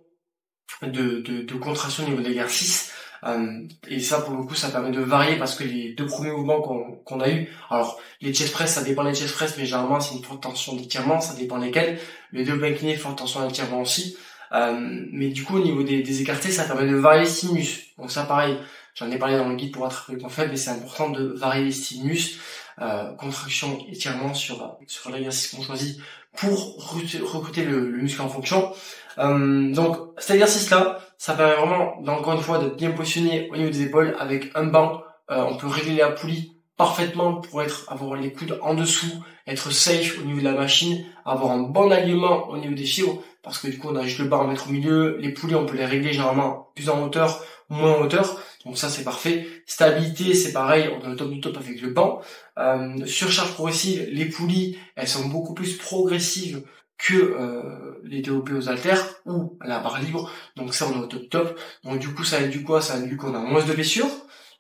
de, 0.83 1.21
de, 1.21 1.55
contraction 1.55 2.05
au 2.05 2.09
niveau 2.09 2.23
de 2.23 2.27
l'exercice. 2.29 2.93
Euh, 3.25 3.67
et 3.89 4.01
ça, 4.01 4.21
pour 4.21 4.35
le 4.35 4.45
coup, 4.45 4.55
ça 4.55 4.69
permet 4.69 4.91
de 4.91 5.01
varier 5.01 5.37
parce 5.37 5.57
que 5.57 5.65
les 5.65 5.95
deux 5.95 6.07
premiers 6.07 6.31
mouvements 6.31 6.61
qu'on 6.61 7.21
a 7.21 7.29
eu, 7.29 7.49
alors 7.69 7.99
les 8.21 8.33
chest 8.33 8.53
press, 8.53 8.75
ça 8.75 8.83
dépend 8.83 9.05
des 9.05 9.15
chest 9.15 9.35
press, 9.35 9.57
mais 9.59 9.65
généralement 9.65 9.99
c'est 9.99 10.15
une 10.15 10.23
forte 10.23 10.43
tension 10.43 10.77
d'étirement, 10.77 11.21
ça 11.21 11.35
dépend 11.35 11.57
lesquels. 11.57 11.99
Les 12.33 12.45
deux 12.45 12.63
inclinés, 12.63 12.97
forte 12.97 13.19
tension 13.19 13.47
d'étirement 13.47 13.81
aussi. 13.81 14.17
Euh, 14.53 14.79
mais 15.13 15.29
du 15.29 15.45
coup, 15.45 15.57
au 15.57 15.63
niveau 15.63 15.83
des, 15.83 16.03
des, 16.03 16.23
écartés, 16.23 16.51
ça 16.51 16.65
permet 16.65 16.91
de 16.91 16.97
varier 16.97 17.23
les 17.23 17.29
stimulus. 17.29 17.89
Donc 17.99 18.11
ça, 18.11 18.25
pareil, 18.25 18.57
j'en 18.95 19.11
ai 19.11 19.19
parlé 19.19 19.37
dans 19.37 19.49
le 19.49 19.57
guide 19.57 19.73
pour 19.73 19.85
attraper 19.85 20.13
le 20.13 20.19
point 20.19 20.31
faible, 20.31 20.51
mais 20.53 20.57
c'est 20.57 20.71
important 20.71 21.11
de 21.11 21.25
varier 21.25 21.65
les 21.65 21.73
stimulus, 21.73 22.39
euh, 22.81 23.13
contraction, 23.15 23.79
étirement 23.89 24.35
sur 24.35 24.77
sur 24.87 25.11
l'exercice 25.11 25.55
qu'on 25.55 25.63
choisit 25.63 26.01
pour 26.37 26.77
recruter 26.93 27.65
le, 27.65 27.91
le 27.91 28.03
muscle 28.03 28.23
en 28.23 28.29
fonction. 28.29 28.73
Euh, 29.19 29.73
donc 29.73 29.97
cet 30.19 30.33
exercice-là, 30.37 31.01
ça 31.17 31.35
permet 31.35 31.57
vraiment, 31.57 31.99
encore 32.07 32.35
une 32.35 32.41
fois, 32.41 32.59
d'être 32.59 32.77
bien 32.77 32.93
positionné 32.93 33.49
au 33.51 33.57
niveau 33.57 33.71
des 33.71 33.83
épaules 33.83 34.17
avec 34.19 34.51
un 34.55 34.65
banc. 34.65 35.03
Euh, 35.31 35.45
on 35.49 35.57
peut 35.57 35.67
régler 35.67 35.97
la 35.97 36.11
poulie 36.11 36.59
parfaitement 36.77 37.35
pour 37.35 37.61
être 37.61 37.87
avoir 37.89 38.15
les 38.15 38.33
coudes 38.33 38.59
en 38.63 38.75
dessous, 38.75 39.13
être 39.47 39.73
safe 39.73 40.19
au 40.21 40.25
niveau 40.25 40.39
de 40.39 40.45
la 40.45 40.53
machine, 40.53 41.05
avoir 41.25 41.51
un 41.51 41.63
bon 41.63 41.91
alignement 41.91 42.49
au 42.49 42.57
niveau 42.57 42.75
des 42.75 42.85
fibres, 42.85 43.21
parce 43.43 43.59
que 43.59 43.67
du 43.67 43.79
coup 43.79 43.89
on 43.91 43.97
a 43.97 44.05
juste 44.05 44.21
le 44.21 44.27
banc 44.27 44.43
à 44.43 44.47
mettre 44.47 44.69
au 44.69 44.71
milieu, 44.71 45.17
les 45.19 45.33
poulies 45.33 45.57
on 45.57 45.67
peut 45.67 45.77
les 45.77 45.85
régler 45.85 46.13
généralement 46.13 46.71
plus 46.77 46.89
en 46.89 47.03
hauteur, 47.03 47.43
moins 47.69 47.93
en 47.93 48.03
hauteur, 48.03 48.41
donc 48.65 48.79
ça 48.79 48.89
c'est 48.89 49.05
parfait. 49.05 49.47
Stabilité 49.67 50.35
c'est 50.35 50.53
pareil, 50.53 50.89
on 50.89 51.05
a 51.05 51.09
le 51.09 51.17
top 51.17 51.31
du 51.31 51.41
top 51.41 51.57
avec 51.57 51.81
le 51.81 51.91
banc. 51.91 52.21
Euh, 52.59 53.07
surcharge 53.07 53.53
progressive, 53.55 54.09
les 54.11 54.27
poulies 54.27 54.79
elles 54.97 55.09
sont 55.09 55.29
beaucoup 55.29 55.55
plus 55.55 55.77
progressives 55.77 56.63
que 56.99 57.15
euh, 57.15 58.01
les 58.03 58.21
DOP 58.21 58.51
aux 58.51 58.69
haltères 58.69 59.07
ou 59.25 59.57
à 59.61 59.69
la 59.69 59.79
barre 59.79 60.01
libre. 60.01 60.31
Donc 60.57 60.75
ça, 60.75 60.87
on 60.89 61.01
est 61.01 61.05
au 61.05 61.07
top 61.07 61.31
top. 61.31 61.61
Donc 61.85 62.01
du 62.01 62.13
coup, 62.13 62.25
ça 62.25 62.43
du 62.43 62.65
quoi? 62.65 62.83
Ça 62.83 63.01
du 63.01 63.17
qu'on 63.17 63.35
a 63.35 63.39
moins 63.39 63.65
de 63.65 63.73
blessures. 63.73 64.11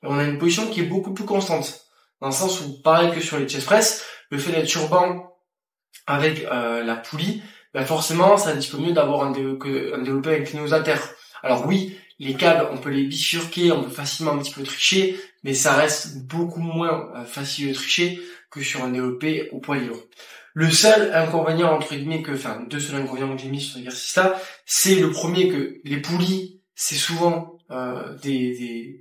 Et 0.03 0.07
on 0.07 0.17
a 0.17 0.25
une 0.25 0.39
position 0.39 0.69
qui 0.69 0.81
est 0.81 0.85
beaucoup 0.85 1.13
plus 1.13 1.25
constante. 1.25 1.87
Dans 2.21 2.29
le 2.29 2.33
sens 2.33 2.61
où, 2.61 2.81
pareil 2.83 3.13
que 3.13 3.21
sur 3.21 3.39
les 3.39 3.49
chest 3.49 3.67
press, 3.67 4.05
le 4.31 4.39
fait 4.39 4.53
d'être 4.53 4.69
sur 4.69 4.89
banc 4.89 5.35
avec 6.07 6.45
euh, 6.45 6.85
la 6.85 6.97
poulie, 6.97 7.43
ben 7.75 7.85
forcément, 7.85 8.37
ça 8.37 8.51
un 8.51 8.61
peu 8.71 8.79
mieux 8.79 8.93
d'avoir 8.93 9.25
un, 9.25 9.33
développé 9.33 10.31
avec 10.31 10.53
les 10.53 10.73
haltères. 10.73 11.11
Alors 11.43 11.67
oui, 11.67 11.99
les 12.19 12.35
câbles, 12.35 12.69
on 12.73 12.79
peut 12.79 12.91
les 12.91 13.05
bifurquer, 13.05 13.73
on 13.73 13.85
peut 13.85 13.91
facilement 13.91 14.33
un 14.33 14.39
petit 14.39 14.53
peu 14.53 14.63
tricher, 14.63 15.19
mais 15.45 15.55
ça 15.55 15.75
reste 15.75 16.27
beaucoup 16.27 16.61
moins 16.61 17.11
euh, 17.15 17.25
facile 17.25 17.69
de 17.69 17.75
tricher 17.75 18.21
que 18.51 18.63
sur 18.63 18.83
un 18.83 18.89
développé 18.89 19.49
au 19.53 19.59
poids 19.59 19.77
libre. 19.77 19.99
Le 20.55 20.71
seul 20.71 21.15
inconvénient, 21.15 21.73
entre 21.73 21.95
guillemets, 21.95 22.23
que, 22.23 22.33
enfin, 22.33 22.65
deux 22.69 22.81
seuls 22.81 23.01
inconvénients 23.01 23.37
que 23.37 23.43
j'ai 23.43 23.49
mis 23.49 23.61
sur 23.61 23.77
l'exercice-là, 23.77 24.41
c'est 24.67 24.97
le 24.97 25.11
premier 25.13 25.49
que 25.49 25.81
les 25.85 25.99
poulies, 25.99 26.61
c'est 26.75 26.97
souvent 26.97 27.59
euh, 27.71 28.17
des, 28.19 28.57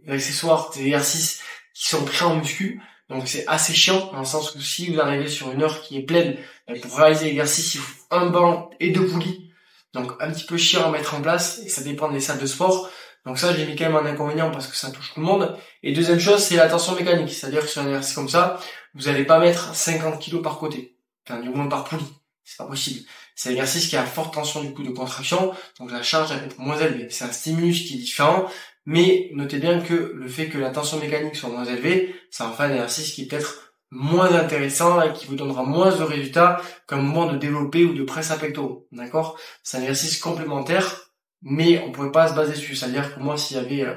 des, 0.05 0.11
accessoires, 0.11 0.71
des 0.75 0.83
exercices 0.83 1.41
qui 1.73 1.87
sont 1.87 2.05
pris 2.05 2.23
en 2.23 2.35
muscu. 2.35 2.81
Donc 3.09 3.27
c'est 3.27 3.47
assez 3.47 3.73
chiant, 3.73 4.11
dans 4.11 4.19
le 4.19 4.25
sens 4.25 4.53
où 4.55 4.61
si 4.61 4.91
vous 4.91 4.99
arrivez 4.99 5.27
sur 5.27 5.51
une 5.51 5.63
heure 5.63 5.81
qui 5.81 5.97
est 5.97 6.03
pleine, 6.03 6.37
ben, 6.67 6.79
pour 6.79 6.97
réaliser 6.97 7.25
l'exercice, 7.25 7.75
il 7.75 7.79
faut 7.79 8.03
un 8.11 8.27
banc 8.27 8.69
et 8.79 8.91
deux 8.91 9.07
poulies. 9.07 9.51
Donc 9.93 10.11
un 10.19 10.31
petit 10.31 10.45
peu 10.45 10.57
chiant 10.57 10.87
à 10.87 10.91
mettre 10.91 11.15
en 11.15 11.21
place, 11.21 11.59
et 11.65 11.69
ça 11.69 11.81
dépend 11.81 12.11
des 12.11 12.19
salles 12.19 12.39
de 12.39 12.45
sport. 12.45 12.89
Donc 13.25 13.37
ça, 13.37 13.53
j'ai 13.53 13.65
mis 13.65 13.75
quand 13.75 13.91
même 13.91 13.95
un 13.95 14.05
inconvénient 14.05 14.51
parce 14.51 14.67
que 14.67 14.75
ça 14.75 14.89
touche 14.91 15.13
tout 15.13 15.19
le 15.19 15.25
monde. 15.25 15.57
Et 15.83 15.91
deuxième 15.93 16.19
chose, 16.19 16.41
c'est 16.41 16.55
la 16.55 16.69
tension 16.69 16.95
mécanique. 16.95 17.33
C'est-à-dire 17.33 17.61
que 17.61 17.67
sur 17.67 17.81
un 17.81 17.87
exercice 17.87 18.15
comme 18.15 18.29
ça, 18.29 18.59
vous 18.93 19.03
n'allez 19.03 19.25
pas 19.25 19.39
mettre 19.39 19.75
50 19.75 20.23
kg 20.23 20.41
par 20.41 20.57
côté 20.59 20.97
enfin 21.27 21.41
du 21.41 21.49
moins 21.49 21.67
par 21.67 21.83
poulie. 21.83 22.05
C'est 22.43 22.57
pas 22.57 22.65
possible. 22.65 23.05
C'est 23.35 23.49
un 23.49 23.51
exercice 23.53 23.87
qui 23.87 23.97
a 23.97 24.05
forte 24.05 24.33
tension 24.33 24.63
du 24.63 24.73
coup 24.73 24.83
de 24.83 24.89
contraction, 24.89 25.53
donc 25.79 25.91
la 25.91 26.01
charge 26.01 26.29
va 26.29 26.37
être 26.37 26.57
moins 26.57 26.77
élevée. 26.77 27.07
C'est 27.09 27.25
un 27.25 27.31
stimulus 27.31 27.85
qui 27.85 27.95
est 27.95 27.97
différent, 27.97 28.49
mais 28.85 29.29
notez 29.33 29.57
bien 29.57 29.81
que 29.81 30.13
le 30.15 30.27
fait 30.27 30.47
que 30.47 30.57
la 30.57 30.69
tension 30.69 30.97
mécanique 30.97 31.35
soit 31.35 31.49
moins 31.49 31.65
élevée, 31.65 32.15
ça 32.31 32.47
en 32.47 32.53
fait 32.53 32.63
un 32.63 32.71
exercice 32.71 33.11
qui 33.11 33.23
est 33.23 33.25
peut-être 33.27 33.73
moins 33.91 34.33
intéressant 34.33 35.01
et 35.01 35.13
qui 35.13 35.27
vous 35.27 35.35
donnera 35.35 35.63
moins 35.63 35.95
de 35.95 36.03
résultats 36.03 36.61
qu'un 36.87 36.97
moment 36.97 37.31
de 37.31 37.37
développer 37.37 37.83
ou 37.85 37.93
de 37.93 38.03
presse 38.03 38.31
à 38.31 38.37
pectoraux. 38.37 38.87
D'accord? 38.91 39.37
C'est 39.63 39.77
un 39.77 39.81
exercice 39.81 40.17
complémentaire, 40.19 41.06
mais 41.41 41.79
on 41.79 41.91
pourrait 41.91 42.11
pas 42.11 42.27
se 42.27 42.33
baser 42.33 42.53
dessus. 42.53 42.75
C'est-à-dire 42.75 43.15
que 43.15 43.19
moi, 43.19 43.37
s'il 43.37 43.57
y 43.57 43.59
avait, 43.59 43.83
euh, 43.83 43.95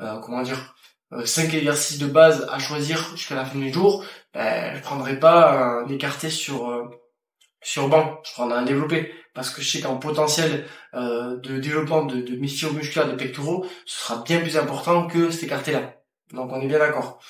euh 0.00 0.18
comment 0.20 0.42
dire, 0.42 0.76
euh, 1.12 1.24
cinq 1.24 1.54
exercices 1.54 1.98
de 1.98 2.06
base 2.06 2.46
à 2.50 2.58
choisir 2.58 3.16
jusqu'à 3.16 3.36
la 3.36 3.44
fin 3.44 3.58
du 3.58 3.72
jour, 3.72 4.04
ben, 4.34 4.74
je 4.74 4.82
prendrais 4.82 5.18
pas 5.20 5.52
un 5.52 5.88
écarté 5.88 6.30
sur 6.30 6.68
euh, 6.70 6.84
sur 7.62 7.88
banc, 7.88 8.20
je 8.24 8.32
prendrais 8.32 8.58
un 8.58 8.64
développé 8.64 9.12
parce 9.34 9.50
que 9.50 9.62
je 9.62 9.70
sais 9.70 9.80
qu'en 9.80 9.96
potentiel 9.98 10.66
euh, 10.94 11.36
de 11.38 11.58
développement 11.58 12.04
de, 12.04 12.20
de 12.20 12.36
musculaires 12.36 13.08
de 13.08 13.16
pectoraux, 13.16 13.66
ce 13.86 14.00
sera 14.00 14.22
bien 14.22 14.40
plus 14.40 14.56
important 14.56 15.06
que 15.06 15.30
cet 15.30 15.44
écarté-là. 15.44 15.94
Donc 16.32 16.52
on 16.52 16.60
est 16.60 16.66
bien 16.66 16.78
d'accord. 16.78 17.20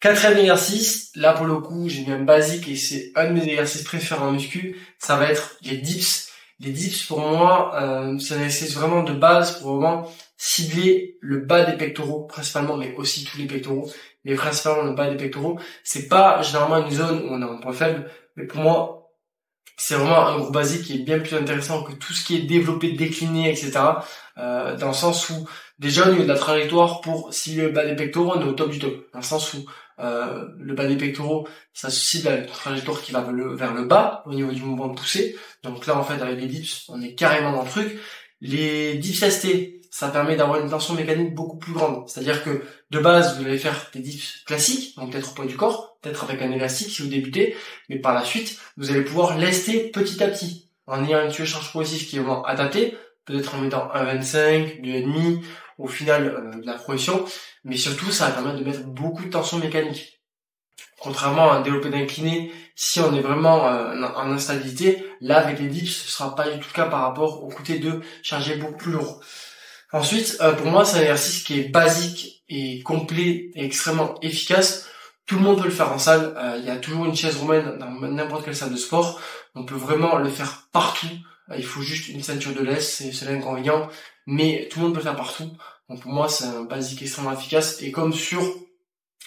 Quatrième 0.00 0.38
exercice, 0.38 1.10
là 1.14 1.34
pour 1.34 1.46
le 1.46 1.56
coup 1.58 1.88
j'ai 1.88 2.02
mis 2.04 2.12
un 2.12 2.22
basique 2.22 2.68
et 2.68 2.76
c'est 2.76 3.12
un 3.16 3.26
de 3.26 3.32
mes 3.32 3.46
exercices 3.46 3.84
préférés 3.84 4.22
en 4.22 4.32
muscu, 4.32 4.78
ça 4.98 5.16
va 5.16 5.30
être 5.30 5.56
les 5.62 5.76
dips. 5.76 6.29
Les 6.60 6.72
dips 6.72 7.06
pour 7.06 7.20
moi, 7.20 7.74
euh, 7.82 8.18
c'est 8.18 8.72
vraiment 8.72 9.02
de 9.02 9.14
base 9.14 9.60
pour 9.60 9.76
vraiment 9.76 10.06
cibler 10.36 11.16
le 11.20 11.38
bas 11.40 11.64
des 11.64 11.76
pectoraux 11.76 12.24
principalement, 12.24 12.76
mais 12.76 12.94
aussi 12.96 13.24
tous 13.24 13.38
les 13.38 13.46
pectoraux, 13.46 13.90
mais 14.24 14.34
principalement 14.34 14.82
le 14.82 14.94
bas 14.94 15.08
des 15.08 15.16
pectoraux. 15.16 15.58
C'est 15.84 16.08
pas 16.08 16.42
généralement 16.42 16.86
une 16.86 16.90
zone 16.90 17.22
où 17.24 17.28
on 17.30 17.40
a 17.40 17.46
un 17.46 17.56
point 17.56 17.72
faible, 17.72 18.10
mais 18.36 18.46
pour 18.46 18.60
moi, 18.60 19.00
c'est 19.78 19.94
vraiment 19.94 20.26
un 20.26 20.38
groupe 20.38 20.52
basique 20.52 20.82
qui 20.82 20.96
est 20.96 21.04
bien 21.04 21.18
plus 21.20 21.34
intéressant 21.34 21.82
que 21.82 21.92
tout 21.92 22.12
ce 22.12 22.22
qui 22.22 22.36
est 22.36 22.42
développé, 22.42 22.92
décliné, 22.92 23.50
etc. 23.50 23.80
Euh, 24.36 24.76
dans 24.76 24.88
le 24.88 24.92
sens 24.92 25.30
où 25.30 25.48
déjà 25.78 26.06
au 26.06 26.10
niveau 26.12 26.24
de 26.24 26.28
la 26.28 26.36
trajectoire 26.36 27.00
pour 27.00 27.32
cibler 27.32 27.62
le 27.62 27.72
bas 27.72 27.86
des 27.86 27.96
pectoraux, 27.96 28.34
on 28.36 28.40
est 28.42 28.44
au 28.44 28.52
top 28.52 28.70
du 28.70 28.78
top. 28.78 28.92
Dans 29.14 29.20
le 29.20 29.24
sens 29.24 29.54
où 29.54 29.64
euh, 30.02 30.46
le 30.58 30.74
bas 30.74 30.86
des 30.86 30.96
pectoraux, 30.96 31.46
ça 31.72 31.88
avec 32.26 32.40
une 32.42 32.46
trajectoire 32.46 33.02
qui 33.02 33.12
va 33.12 33.20
vers 33.54 33.74
le 33.74 33.84
bas 33.84 34.22
au 34.26 34.34
niveau 34.34 34.52
du 34.52 34.62
mouvement 34.62 34.88
de 34.88 34.94
poussée. 34.94 35.36
Donc 35.62 35.86
là, 35.86 35.96
en 35.96 36.02
fait, 36.02 36.20
avec 36.22 36.40
les 36.40 36.46
dips, 36.46 36.84
on 36.88 37.00
est 37.02 37.14
carrément 37.14 37.52
dans 37.52 37.62
le 37.62 37.68
truc. 37.68 37.98
Les 38.40 38.94
dips 38.94 39.28
ST, 39.28 39.80
ça 39.90 40.08
permet 40.08 40.36
d'avoir 40.36 40.60
une 40.60 40.70
tension 40.70 40.94
mécanique 40.94 41.34
beaucoup 41.34 41.58
plus 41.58 41.72
grande. 41.72 42.08
C'est-à-dire 42.08 42.42
que 42.44 42.62
de 42.90 42.98
base, 42.98 43.38
vous 43.38 43.44
allez 43.44 43.58
faire 43.58 43.90
des 43.92 44.00
dips 44.00 44.44
classiques, 44.46 44.96
donc 44.96 45.12
peut-être 45.12 45.32
au 45.32 45.34
poids 45.34 45.46
du 45.46 45.56
corps, 45.56 45.98
peut-être 46.00 46.24
avec 46.24 46.40
un 46.40 46.50
élastique 46.50 46.90
si 46.90 47.02
vous 47.02 47.08
débutez, 47.08 47.56
mais 47.88 47.98
par 47.98 48.14
la 48.14 48.24
suite, 48.24 48.58
vous 48.76 48.90
allez 48.90 49.02
pouvoir 49.02 49.36
lester 49.36 49.90
petit 49.90 50.22
à 50.22 50.28
petit, 50.28 50.70
en 50.86 51.04
ayant 51.04 51.24
une 51.24 51.32
charge 51.32 51.70
progressive 51.70 52.06
qui 52.06 52.16
est 52.16 52.20
vraiment 52.20 52.44
adaptée, 52.44 52.96
peut-être 53.24 53.54
en 53.54 53.58
mettant 53.58 53.88
1,25, 53.94 54.80
2,5, 54.82 55.42
au 55.80 55.88
final 55.88 56.26
euh, 56.26 56.60
de 56.60 56.66
la 56.66 56.74
progression, 56.74 57.24
mais 57.64 57.76
surtout 57.76 58.10
ça 58.10 58.26
va 58.26 58.32
permettre 58.32 58.58
de 58.58 58.64
mettre 58.64 58.84
beaucoup 58.84 59.24
de 59.24 59.30
tension 59.30 59.58
mécanique. 59.58 60.20
Contrairement 60.98 61.50
à 61.50 61.56
un 61.56 61.60
développé 61.62 61.88
d'incliné, 61.88 62.52
si 62.74 63.00
on 63.00 63.14
est 63.14 63.22
vraiment 63.22 63.66
euh, 63.68 64.02
en 64.16 64.30
instabilité, 64.30 65.04
là 65.20 65.38
avec 65.38 65.58
les 65.58 65.68
dips, 65.68 65.90
ce 65.90 66.10
sera 66.10 66.34
pas 66.34 66.48
du 66.50 66.58
tout 66.60 66.68
le 66.70 66.74
cas 66.74 66.86
par 66.86 67.00
rapport 67.00 67.42
au 67.42 67.48
côté 67.48 67.78
de 67.78 68.00
charger 68.22 68.56
beaucoup 68.56 68.76
plus 68.76 68.92
lourd. 68.92 69.20
Ensuite, 69.92 70.36
euh, 70.40 70.52
pour 70.52 70.66
moi, 70.66 70.84
c'est 70.84 70.98
un 70.98 71.00
exercice 71.00 71.42
qui 71.42 71.58
est 71.58 71.68
basique 71.68 72.44
et 72.48 72.82
complet 72.82 73.50
et 73.54 73.64
extrêmement 73.64 74.14
efficace. 74.20 74.88
Tout 75.26 75.36
le 75.36 75.42
monde 75.42 75.58
peut 75.58 75.64
le 75.64 75.70
faire 75.70 75.92
en 75.92 75.98
salle. 75.98 76.34
Il 76.58 76.64
y 76.64 76.70
a 76.70 76.76
toujours 76.76 77.06
une 77.06 77.14
chaise 77.14 77.36
romaine 77.36 77.78
dans 77.78 77.90
n'importe 78.08 78.44
quelle 78.44 78.56
salle 78.56 78.72
de 78.72 78.76
sport. 78.76 79.20
On 79.54 79.64
peut 79.64 79.76
vraiment 79.76 80.18
le 80.18 80.28
faire 80.28 80.68
partout. 80.72 81.06
Il 81.56 81.64
faut 81.64 81.82
juste 81.82 82.08
une 82.08 82.22
ceinture 82.22 82.52
de 82.52 82.62
laisse, 82.62 83.02
c'est 83.12 83.24
l'inconvénient. 83.26 83.88
Mais 84.26 84.68
tout 84.70 84.78
le 84.78 84.86
monde 84.86 84.94
peut 84.94 85.00
le 85.00 85.04
faire 85.04 85.16
partout. 85.16 85.50
Donc 85.88 86.02
pour 86.02 86.12
moi, 86.12 86.28
c'est 86.28 86.44
un 86.44 86.64
basique 86.64 87.02
extrêmement 87.02 87.32
efficace. 87.32 87.82
Et 87.82 87.90
comme 87.90 88.12
sur 88.12 88.42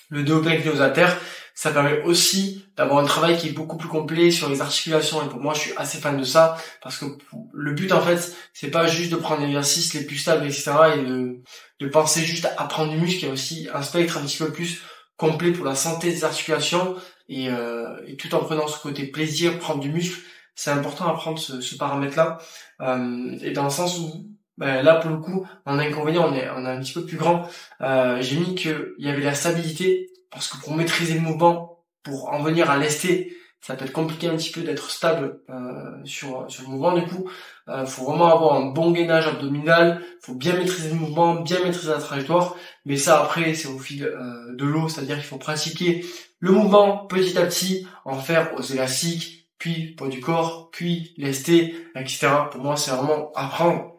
le 0.09 0.23
dos 0.23 0.45
avec 0.45 0.65
haltères, 0.65 1.19
ça 1.55 1.71
permet 1.71 2.01
aussi 2.03 2.65
d'avoir 2.75 3.03
un 3.03 3.05
travail 3.05 3.37
qui 3.37 3.49
est 3.49 3.51
beaucoup 3.51 3.77
plus 3.77 3.89
complet 3.89 4.31
sur 4.31 4.49
les 4.49 4.61
articulations. 4.61 5.23
Et 5.23 5.29
pour 5.29 5.39
moi 5.39 5.53
je 5.53 5.59
suis 5.59 5.73
assez 5.77 5.99
fan 5.99 6.17
de 6.17 6.23
ça. 6.23 6.57
Parce 6.81 6.97
que 6.97 7.05
le 7.53 7.73
but 7.73 7.91
en 7.91 8.01
fait 8.01 8.35
c'est 8.53 8.71
pas 8.71 8.87
juste 8.87 9.11
de 9.11 9.17
prendre 9.17 9.41
les 9.41 9.47
exercices 9.47 9.93
les 9.93 10.05
plus 10.05 10.17
stables 10.17 10.45
etc 10.45 10.71
et 10.95 11.01
de, 11.03 11.41
de 11.79 11.87
penser 11.87 12.23
juste 12.23 12.47
à 12.57 12.65
prendre 12.65 12.91
du 12.91 12.97
muscle. 12.97 13.19
Il 13.19 13.27
y 13.27 13.29
a 13.29 13.33
aussi 13.33 13.67
un 13.73 13.81
spectre 13.81 14.17
un 14.17 14.21
petit 14.21 14.37
peu 14.37 14.51
plus 14.51 14.81
complet 15.17 15.51
pour 15.51 15.65
la 15.65 15.75
santé 15.75 16.09
des 16.09 16.23
articulations. 16.23 16.95
Et, 17.29 17.49
euh, 17.49 18.01
et 18.05 18.17
tout 18.17 18.33
en 18.35 18.39
prenant 18.39 18.67
ce 18.67 18.77
côté 18.79 19.07
plaisir 19.07 19.57
prendre 19.57 19.79
du 19.79 19.89
muscle 19.89 20.19
c'est 20.55 20.71
important 20.71 21.07
à 21.07 21.13
prendre 21.13 21.39
ce, 21.39 21.61
ce 21.61 21.75
paramètre 21.75 22.17
là 22.17 22.37
euh, 22.81 23.37
et 23.41 23.51
dans 23.51 23.63
le 23.63 23.69
sens 23.69 23.97
où 23.97 24.29
ben, 24.57 24.81
là 24.83 24.95
pour 24.95 25.11
le 25.11 25.17
coup 25.17 25.47
en 25.65 25.79
inconvénient 25.79 26.27
on 26.29 26.33
est 26.33 26.49
on 26.49 26.65
est 26.65 26.69
un 26.69 26.79
petit 26.79 26.93
peu 26.93 27.05
plus 27.05 27.17
grand 27.17 27.47
euh, 27.81 28.21
j'ai 28.21 28.37
mis 28.37 28.55
que 28.55 28.95
il 28.99 29.05
y 29.05 29.09
avait 29.09 29.21
la 29.21 29.33
stabilité 29.33 30.09
parce 30.33 30.47
que 30.47 30.57
pour 30.57 30.75
maîtriser 30.75 31.13
le 31.13 31.21
mouvement, 31.21 31.85
pour 32.01 32.33
en 32.33 32.41
venir 32.41 32.69
à 32.69 32.77
lester, 32.77 33.37
ça 33.61 33.75
peut 33.75 33.85
être 33.85 33.93
compliqué 33.93 34.27
un 34.27 34.35
petit 34.35 34.51
peu 34.51 34.61
d'être 34.61 34.89
stable 34.89 35.39
euh, 35.49 35.95
sur, 36.03 36.45
sur 36.49 36.63
le 36.63 36.69
mouvement 36.69 36.93
du 36.93 37.05
coup. 37.05 37.29
Euh, 37.69 37.85
faut 37.85 38.03
vraiment 38.03 38.33
avoir 38.33 38.55
un 38.55 38.71
bon 38.71 38.91
gainage 38.91 39.27
abdominal, 39.27 40.01
faut 40.21 40.35
bien 40.35 40.57
maîtriser 40.57 40.89
le 40.89 40.95
mouvement, 40.95 41.35
bien 41.35 41.63
maîtriser 41.63 41.91
la 41.91 41.99
trajectoire, 41.99 42.57
mais 42.85 42.97
ça 42.97 43.21
après 43.21 43.53
c'est 43.53 43.69
au 43.69 43.79
fil 43.79 44.03
euh, 44.03 44.53
de 44.53 44.65
l'eau, 44.65 44.89
c'est-à-dire 44.89 45.15
qu'il 45.15 45.25
faut 45.25 45.37
pratiquer 45.37 46.03
le 46.39 46.51
mouvement 46.51 47.05
petit 47.05 47.37
à 47.37 47.45
petit, 47.45 47.87
en 48.03 48.15
faire 48.15 48.53
aux 48.57 48.61
élastiques, 48.61 49.47
puis 49.57 49.95
poids 49.95 50.09
du 50.09 50.19
corps, 50.19 50.69
puis 50.71 51.13
lesté, 51.15 51.73
etc. 51.95 52.27
Pour 52.51 52.61
moi 52.61 52.75
c'est 52.75 52.91
vraiment 52.91 53.31
apprendre, 53.33 53.92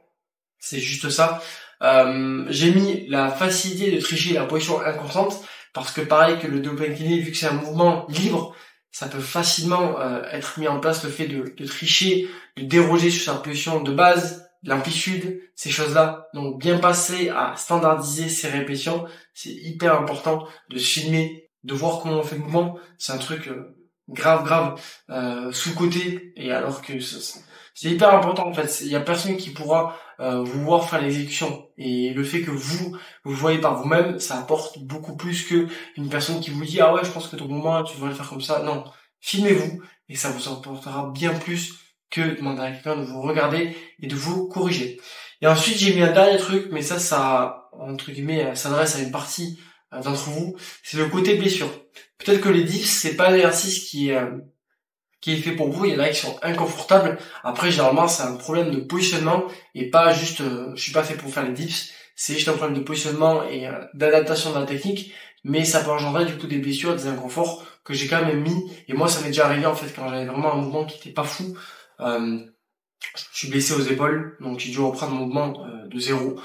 c'est 0.64 0.80
juste 0.80 1.10
ça. 1.10 1.42
Euh, 1.82 2.46
j'ai 2.48 2.72
mis 2.72 3.06
la 3.08 3.28
facilité 3.28 3.90
de 3.90 4.00
tricher 4.00 4.32
la 4.32 4.44
position 4.44 4.80
inconsciente, 4.80 5.44
parce 5.74 5.92
que 5.92 6.00
pareil 6.00 6.38
que 6.38 6.46
le 6.46 6.60
double 6.60 6.84
incliné, 6.84 7.18
vu 7.18 7.32
que 7.32 7.36
c'est 7.36 7.48
un 7.48 7.52
mouvement 7.52 8.06
libre, 8.08 8.54
ça 8.90 9.08
peut 9.08 9.20
facilement 9.20 10.00
euh, 10.00 10.22
être 10.30 10.58
mis 10.58 10.68
en 10.68 10.80
place 10.80 11.04
le 11.04 11.10
fait 11.10 11.26
de, 11.26 11.54
de, 11.54 11.66
tricher, 11.66 12.28
de 12.56 12.62
déroger 12.62 13.10
sur 13.10 13.32
sa 13.32 13.38
position 13.38 13.82
de 13.82 13.92
base, 13.92 14.48
l'amplitude, 14.62 15.40
ces 15.54 15.70
choses-là. 15.70 16.28
Donc 16.32 16.60
bien 16.60 16.78
passer 16.78 17.28
à 17.28 17.54
standardiser 17.56 18.28
ces 18.28 18.48
répétitions, 18.48 19.04
c'est 19.34 19.50
hyper 19.50 20.00
important 20.00 20.46
de 20.70 20.78
se 20.78 21.00
filmer, 21.00 21.50
de 21.64 21.74
voir 21.74 22.00
comment 22.00 22.20
on 22.20 22.22
fait 22.22 22.36
le 22.36 22.42
mouvement. 22.42 22.78
C'est 22.96 23.12
un 23.12 23.18
truc 23.18 23.48
euh, 23.48 23.76
grave 24.08 24.44
grave 24.44 24.80
euh, 25.10 25.52
sous 25.52 25.74
côté 25.74 26.32
et 26.36 26.52
alors 26.52 26.80
que 26.80 26.92
c'est 27.00 27.90
hyper 27.90 28.14
important 28.14 28.46
en 28.48 28.54
fait. 28.54 28.80
Il 28.82 28.88
y 28.88 28.96
a 28.96 29.00
personne 29.00 29.36
qui 29.36 29.50
pourra 29.50 29.96
euh, 30.20 30.42
vous 30.42 30.64
voir 30.64 30.88
faire 30.88 31.00
l'exécution. 31.00 31.68
Et 31.76 32.10
le 32.10 32.24
fait 32.24 32.42
que 32.42 32.50
vous, 32.50 32.96
vous 33.24 33.34
voyez 33.34 33.60
par 33.60 33.80
vous-même, 33.80 34.18
ça 34.18 34.38
apporte 34.38 34.78
beaucoup 34.78 35.16
plus 35.16 35.44
que 35.44 35.66
une 35.96 36.08
personne 36.08 36.40
qui 36.40 36.50
vous 36.50 36.64
dit 36.64 36.80
ah 36.80 36.94
ouais 36.94 37.04
je 37.04 37.10
pense 37.10 37.28
que 37.28 37.36
ton 37.36 37.48
moment 37.48 37.82
tu 37.82 37.94
devrais 37.94 38.10
le 38.10 38.14
faire 38.14 38.28
comme 38.28 38.40
ça. 38.40 38.62
Non, 38.62 38.84
filmez-vous 39.20 39.82
et 40.08 40.16
ça 40.16 40.30
vous 40.30 40.48
apportera 40.48 41.10
bien 41.12 41.32
plus 41.34 41.74
que 42.10 42.36
demander 42.36 42.62
à 42.62 42.70
quelqu'un 42.70 42.96
de 42.96 43.04
vous 43.04 43.22
regarder 43.22 43.76
et 44.00 44.06
de 44.06 44.14
vous 44.14 44.48
corriger. 44.48 45.00
Et 45.40 45.46
ensuite 45.46 45.78
j'ai 45.78 45.94
mis 45.94 46.02
un 46.02 46.12
dernier 46.12 46.38
truc, 46.38 46.68
mais 46.70 46.82
ça 46.82 46.98
ça 46.98 47.70
entre 47.72 48.12
guillemets 48.12 48.54
s'adresse 48.54 48.96
à 48.96 49.00
une 49.00 49.10
partie 49.10 49.58
euh, 49.92 50.00
d'entre 50.00 50.30
vous, 50.30 50.56
c'est 50.82 50.96
le 50.96 51.08
côté 51.08 51.36
blessure. 51.36 51.68
Peut-être 52.18 52.40
que 52.40 52.48
les 52.48 52.64
dips 52.64 52.88
c'est 52.88 53.16
pas 53.16 53.30
l'exercice 53.30 53.80
qui 53.80 54.12
euh, 54.12 54.30
qui 55.24 55.32
est 55.32 55.36
fait 55.36 55.52
pour 55.52 55.70
vous. 55.70 55.86
Il 55.86 55.94
y 55.94 55.96
en 55.96 56.00
a 56.00 56.10
qui 56.10 56.20
sont 56.20 56.38
inconfortables. 56.42 57.16
Après, 57.44 57.70
généralement, 57.70 58.06
c'est 58.06 58.24
un 58.24 58.36
problème 58.36 58.70
de 58.70 58.80
positionnement 58.80 59.44
et 59.74 59.88
pas 59.88 60.12
juste, 60.12 60.42
euh, 60.42 60.72
je 60.74 60.82
suis 60.82 60.92
pas 60.92 61.02
fait 61.02 61.14
pour 61.14 61.32
faire 61.32 61.44
les 61.44 61.54
dips. 61.54 61.92
C'est 62.14 62.34
juste 62.34 62.48
un 62.48 62.52
problème 62.52 62.76
de 62.76 62.82
positionnement 62.82 63.42
et 63.48 63.66
euh, 63.66 63.72
d'adaptation 63.94 64.52
de 64.52 64.58
la 64.58 64.66
technique. 64.66 65.14
Mais 65.42 65.64
ça 65.64 65.82
peut 65.82 65.90
engendrer 65.90 66.26
du 66.26 66.36
coup 66.36 66.46
des 66.46 66.58
blessures, 66.58 66.94
des 66.94 67.06
inconforts 67.06 67.64
que 67.84 67.94
j'ai 67.94 68.06
quand 68.06 68.22
même 68.22 68.42
mis. 68.42 68.70
Et 68.86 68.92
moi, 68.92 69.08
ça 69.08 69.22
m'est 69.22 69.28
déjà 69.28 69.46
arrivé 69.46 69.64
en 69.64 69.74
fait 69.74 69.90
quand 69.94 70.10
j'avais 70.10 70.26
vraiment 70.26 70.52
un 70.52 70.56
mouvement 70.56 70.84
qui 70.84 70.98
était 70.98 71.14
pas 71.14 71.24
fou. 71.24 71.56
Euh, 72.00 72.40
je 73.16 73.22
suis 73.32 73.48
blessé 73.48 73.72
aux 73.72 73.80
épaules, 73.80 74.36
donc 74.40 74.58
j'ai 74.58 74.72
dû 74.72 74.80
reprendre 74.80 75.12
mon 75.12 75.24
mouvement 75.24 75.64
euh, 75.64 75.86
de 75.88 75.98
zéro 75.98 76.38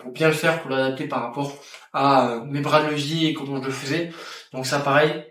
pour 0.00 0.12
bien 0.12 0.28
le 0.28 0.34
faire, 0.34 0.62
pour 0.62 0.70
l'adapter 0.70 1.06
par 1.06 1.20
rapport 1.24 1.52
à 1.92 2.40
mes 2.46 2.60
bras 2.60 2.82
de 2.82 2.88
levier 2.88 3.28
et 3.28 3.34
comment 3.34 3.60
je 3.60 3.66
le 3.66 3.70
faisais. 3.70 4.12
Donc 4.52 4.64
ça, 4.64 4.78
pareil, 4.78 5.26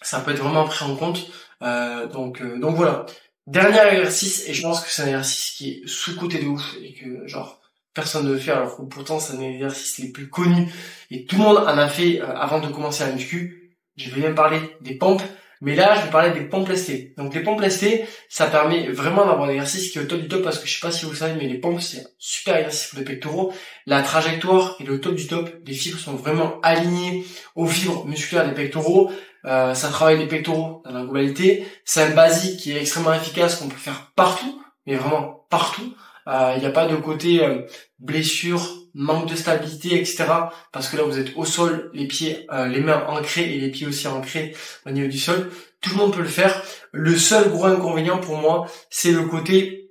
ça 0.00 0.20
peut 0.20 0.30
être 0.30 0.38
vraiment 0.38 0.64
pris 0.64 0.84
en 0.84 0.94
compte. 0.94 1.26
Euh, 1.64 2.06
donc, 2.06 2.40
euh, 2.40 2.58
donc 2.58 2.76
voilà. 2.76 3.06
Dernier 3.46 3.80
exercice, 3.98 4.48
et 4.48 4.54
je 4.54 4.62
pense 4.62 4.82
que 4.82 4.90
c'est 4.90 5.02
un 5.02 5.06
exercice 5.06 5.50
qui 5.50 5.70
est 5.70 5.82
sous-côté 5.86 6.38
de 6.38 6.46
ouf, 6.46 6.76
et 6.82 6.94
que 6.94 7.26
genre 7.26 7.60
personne 7.92 8.26
ne 8.26 8.32
le 8.32 8.38
fait, 8.38 8.52
alors 8.52 8.76
que 8.76 8.82
pourtant 8.82 9.20
c'est 9.20 9.36
un 9.36 9.40
exercice 9.40 9.98
les 9.98 10.10
plus 10.10 10.28
connus, 10.28 10.72
et 11.10 11.26
tout 11.26 11.36
le 11.36 11.42
monde 11.42 11.58
en 11.58 11.78
a 11.78 11.88
fait 11.88 12.20
euh, 12.20 12.34
avant 12.36 12.60
de 12.60 12.68
commencer 12.68 13.04
à 13.04 13.12
muscu. 13.12 13.76
Je 13.96 14.10
vais 14.10 14.22
même 14.22 14.34
parler 14.34 14.60
des 14.80 14.94
pompes, 14.94 15.22
mais 15.60 15.74
là 15.74 15.94
je 15.96 16.06
vais 16.06 16.10
parler 16.10 16.32
des 16.32 16.46
pompes 16.46 16.68
lestées. 16.68 17.14
Donc 17.16 17.34
les 17.34 17.42
pompes 17.42 17.60
lestées, 17.60 18.04
ça 18.28 18.46
permet 18.46 18.88
vraiment 18.88 19.26
d'avoir 19.26 19.48
un 19.48 19.52
exercice 19.52 19.90
qui 19.90 19.98
est 19.98 20.02
au 20.02 20.06
top 20.06 20.20
du 20.20 20.28
top, 20.28 20.42
parce 20.42 20.58
que 20.58 20.66
je 20.66 20.74
sais 20.74 20.80
pas 20.80 20.92
si 20.92 21.04
vous 21.06 21.14
savez, 21.14 21.34
mais 21.34 21.48
les 21.48 21.58
pompes 21.58 21.80
c'est 21.80 22.00
un 22.00 22.08
super 22.18 22.56
exercice 22.56 22.88
pour 22.88 22.98
les 22.98 23.04
pectoraux. 23.04 23.52
La 23.86 24.02
trajectoire 24.02 24.76
et 24.80 24.84
le 24.84 25.00
top 25.00 25.14
du 25.14 25.26
top, 25.26 25.50
les 25.66 25.74
fibres 25.74 25.98
sont 25.98 26.14
vraiment 26.14 26.60
alignées 26.62 27.24
aux 27.54 27.66
fibres 27.66 28.04
musculaires 28.06 28.48
des 28.48 28.54
pectoraux. 28.54 29.10
Euh, 29.46 29.74
ça 29.74 29.88
travaille 29.88 30.18
les 30.18 30.26
pectoraux 30.26 30.82
dans 30.84 30.92
la 30.92 31.02
globalité. 31.02 31.66
C'est 31.84 32.02
un 32.02 32.10
basique 32.10 32.60
qui 32.60 32.72
est 32.72 32.80
extrêmement 32.80 33.12
efficace 33.12 33.56
qu'on 33.56 33.68
peut 33.68 33.76
faire 33.76 34.12
partout, 34.16 34.62
mais 34.86 34.96
vraiment 34.96 35.46
partout. 35.50 35.94
Il 36.26 36.32
euh, 36.32 36.56
n'y 36.58 36.66
a 36.66 36.70
pas 36.70 36.86
de 36.86 36.96
côté 36.96 37.44
euh, 37.44 37.62
blessure, 37.98 38.66
manque 38.94 39.28
de 39.28 39.36
stabilité, 39.36 39.98
etc. 40.00 40.24
Parce 40.72 40.88
que 40.88 40.96
là 40.96 41.02
vous 41.02 41.18
êtes 41.18 41.36
au 41.36 41.44
sol, 41.44 41.90
les 41.92 42.06
pieds, 42.06 42.46
les 42.68 42.80
mains 42.80 43.04
ancrées 43.08 43.54
et 43.54 43.58
les 43.58 43.70
pieds 43.70 43.86
aussi 43.86 44.06
ancrés 44.08 44.54
au 44.86 44.90
niveau 44.90 45.08
du 45.08 45.18
sol. 45.18 45.50
Tout 45.80 45.90
le 45.90 45.96
monde 45.96 46.14
peut 46.14 46.22
le 46.22 46.28
faire. 46.28 46.62
Le 46.92 47.16
seul 47.16 47.50
gros 47.50 47.66
inconvénient 47.66 48.18
pour 48.18 48.38
moi, 48.38 48.66
c'est 48.90 49.12
le 49.12 49.26
côté 49.26 49.90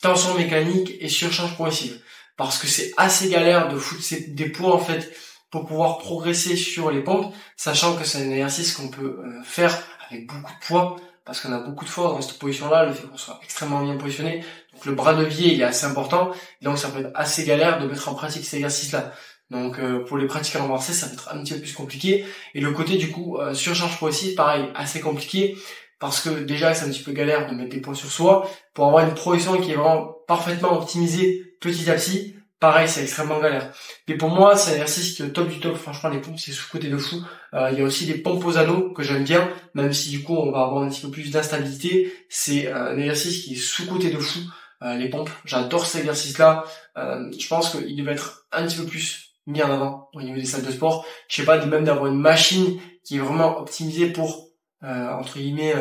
tension 0.00 0.34
mécanique 0.34 0.92
et 1.00 1.08
surcharge 1.08 1.54
progressive. 1.54 2.00
Parce 2.36 2.58
que 2.58 2.66
c'est 2.66 2.92
assez 2.96 3.28
galère 3.28 3.68
de 3.68 3.78
foutre 3.78 4.02
des 4.28 4.48
poids 4.50 4.74
en 4.74 4.78
fait 4.78 5.12
pour 5.50 5.66
pouvoir 5.66 5.98
progresser 5.98 6.56
sur 6.56 6.90
les 6.90 7.02
pompes, 7.02 7.34
sachant 7.56 7.96
que 7.96 8.04
c'est 8.04 8.18
un 8.18 8.30
exercice 8.30 8.72
qu'on 8.72 8.88
peut 8.88 9.20
euh, 9.24 9.42
faire 9.42 9.76
avec 10.10 10.26
beaucoup 10.26 10.52
de 10.52 10.66
poids, 10.66 10.96
parce 11.26 11.40
qu'on 11.40 11.52
a 11.52 11.58
beaucoup 11.58 11.84
de 11.84 11.90
force 11.90 12.14
dans 12.14 12.22
cette 12.22 12.38
position-là, 12.38 12.86
le 12.86 12.92
fait 12.92 13.06
qu'on 13.06 13.16
soit 13.16 13.40
extrêmement 13.42 13.82
bien 13.82 13.96
positionné. 13.96 14.44
Donc 14.72 14.86
le 14.86 14.92
bras 14.92 15.12
de 15.12 15.22
levier, 15.22 15.52
il 15.52 15.60
est 15.60 15.64
assez 15.64 15.84
important, 15.84 16.30
donc 16.62 16.78
ça 16.78 16.88
peut 16.88 17.00
être 17.00 17.10
assez 17.14 17.44
galère 17.44 17.80
de 17.80 17.86
mettre 17.88 18.08
en 18.08 18.14
pratique 18.14 18.44
cet 18.44 18.54
exercice-là. 18.54 19.12
Donc 19.50 19.78
euh, 19.78 20.04
pour 20.04 20.18
les 20.18 20.26
pratiquants 20.26 20.64
avancés, 20.64 20.92
ça 20.92 21.06
va 21.06 21.12
être 21.12 21.28
un 21.32 21.42
petit 21.42 21.54
peu 21.54 21.60
plus 21.60 21.72
compliqué. 21.72 22.24
Et 22.54 22.60
le 22.60 22.70
côté 22.70 22.96
du 22.96 23.10
coup 23.10 23.38
euh, 23.38 23.54
surcharge 23.54 23.96
progressive, 23.96 24.36
pareil, 24.36 24.66
assez 24.74 25.00
compliqué 25.00 25.56
parce 25.98 26.20
que 26.20 26.30
déjà 26.30 26.74
c'est 26.74 26.86
un 26.86 26.90
petit 26.90 27.02
peu 27.02 27.12
galère 27.12 27.50
de 27.50 27.54
mettre 27.54 27.70
des 27.70 27.80
poids 27.80 27.94
sur 27.94 28.10
soi 28.10 28.48
pour 28.72 28.86
avoir 28.86 29.06
une 29.06 29.14
progression 29.14 29.60
qui 29.60 29.72
est 29.72 29.76
vraiment 29.76 30.14
parfaitement 30.28 30.78
optimisée 30.78 31.42
petit 31.60 31.90
à 31.90 31.94
petit 31.94 32.35
pareil, 32.60 32.88
c'est 32.88 33.02
extrêmement 33.02 33.40
galère. 33.40 33.72
Mais 34.08 34.16
pour 34.16 34.30
moi, 34.30 34.56
c'est 34.56 34.70
un 34.70 34.74
exercice 34.74 35.14
qui 35.14 35.22
est 35.22 35.30
top 35.30 35.48
du 35.48 35.60
top. 35.60 35.76
Franchement, 35.76 36.08
les 36.08 36.20
pompes, 36.20 36.38
c'est 36.38 36.52
sous-côté 36.52 36.88
de 36.88 36.96
fou. 36.96 37.16
Euh, 37.54 37.70
il 37.72 37.78
y 37.78 37.82
a 37.82 37.84
aussi 37.84 38.06
des 38.06 38.18
pompes 38.18 38.44
aux 38.44 38.56
anneaux 38.58 38.92
que 38.92 39.02
j'aime 39.02 39.24
bien, 39.24 39.48
même 39.74 39.92
si 39.92 40.10
du 40.10 40.22
coup, 40.22 40.34
on 40.34 40.50
va 40.50 40.62
avoir 40.62 40.82
un 40.82 40.88
petit 40.88 41.02
peu 41.02 41.10
plus 41.10 41.30
d'instabilité. 41.30 42.12
C'est 42.28 42.68
euh, 42.68 42.92
un 42.92 42.98
exercice 42.98 43.44
qui 43.44 43.54
est 43.54 43.56
sous-côté 43.56 44.10
de 44.10 44.18
fou. 44.18 44.40
Euh, 44.82 44.96
les 44.96 45.08
pompes, 45.08 45.30
j'adore 45.44 45.86
cet 45.86 46.02
exercice-là. 46.02 46.64
je 46.96 47.48
pense 47.48 47.70
qu'il 47.70 47.96
devait 47.96 48.12
être 48.12 48.46
un 48.52 48.66
petit 48.66 48.76
peu 48.76 48.86
plus 48.86 49.34
mis 49.46 49.62
en 49.62 49.70
avant 49.70 50.10
au 50.12 50.22
niveau 50.22 50.36
des 50.36 50.44
salles 50.44 50.64
de 50.64 50.70
sport. 50.70 51.06
Je 51.28 51.36
sais 51.36 51.44
pas, 51.44 51.64
même 51.64 51.84
d'avoir 51.84 52.06
une 52.06 52.20
machine 52.20 52.78
qui 53.04 53.16
est 53.16 53.20
vraiment 53.20 53.58
optimisée 53.60 54.10
pour, 54.10 54.48
entre 54.82 55.38
guillemets, 55.38 55.74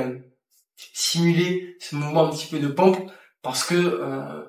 simuler 0.94 1.76
ce 1.80 1.96
mouvement 1.96 2.28
un 2.28 2.30
petit 2.30 2.48
peu 2.48 2.60
de 2.60 2.68
pompe, 2.68 3.12
parce 3.42 3.66
que 3.66 4.46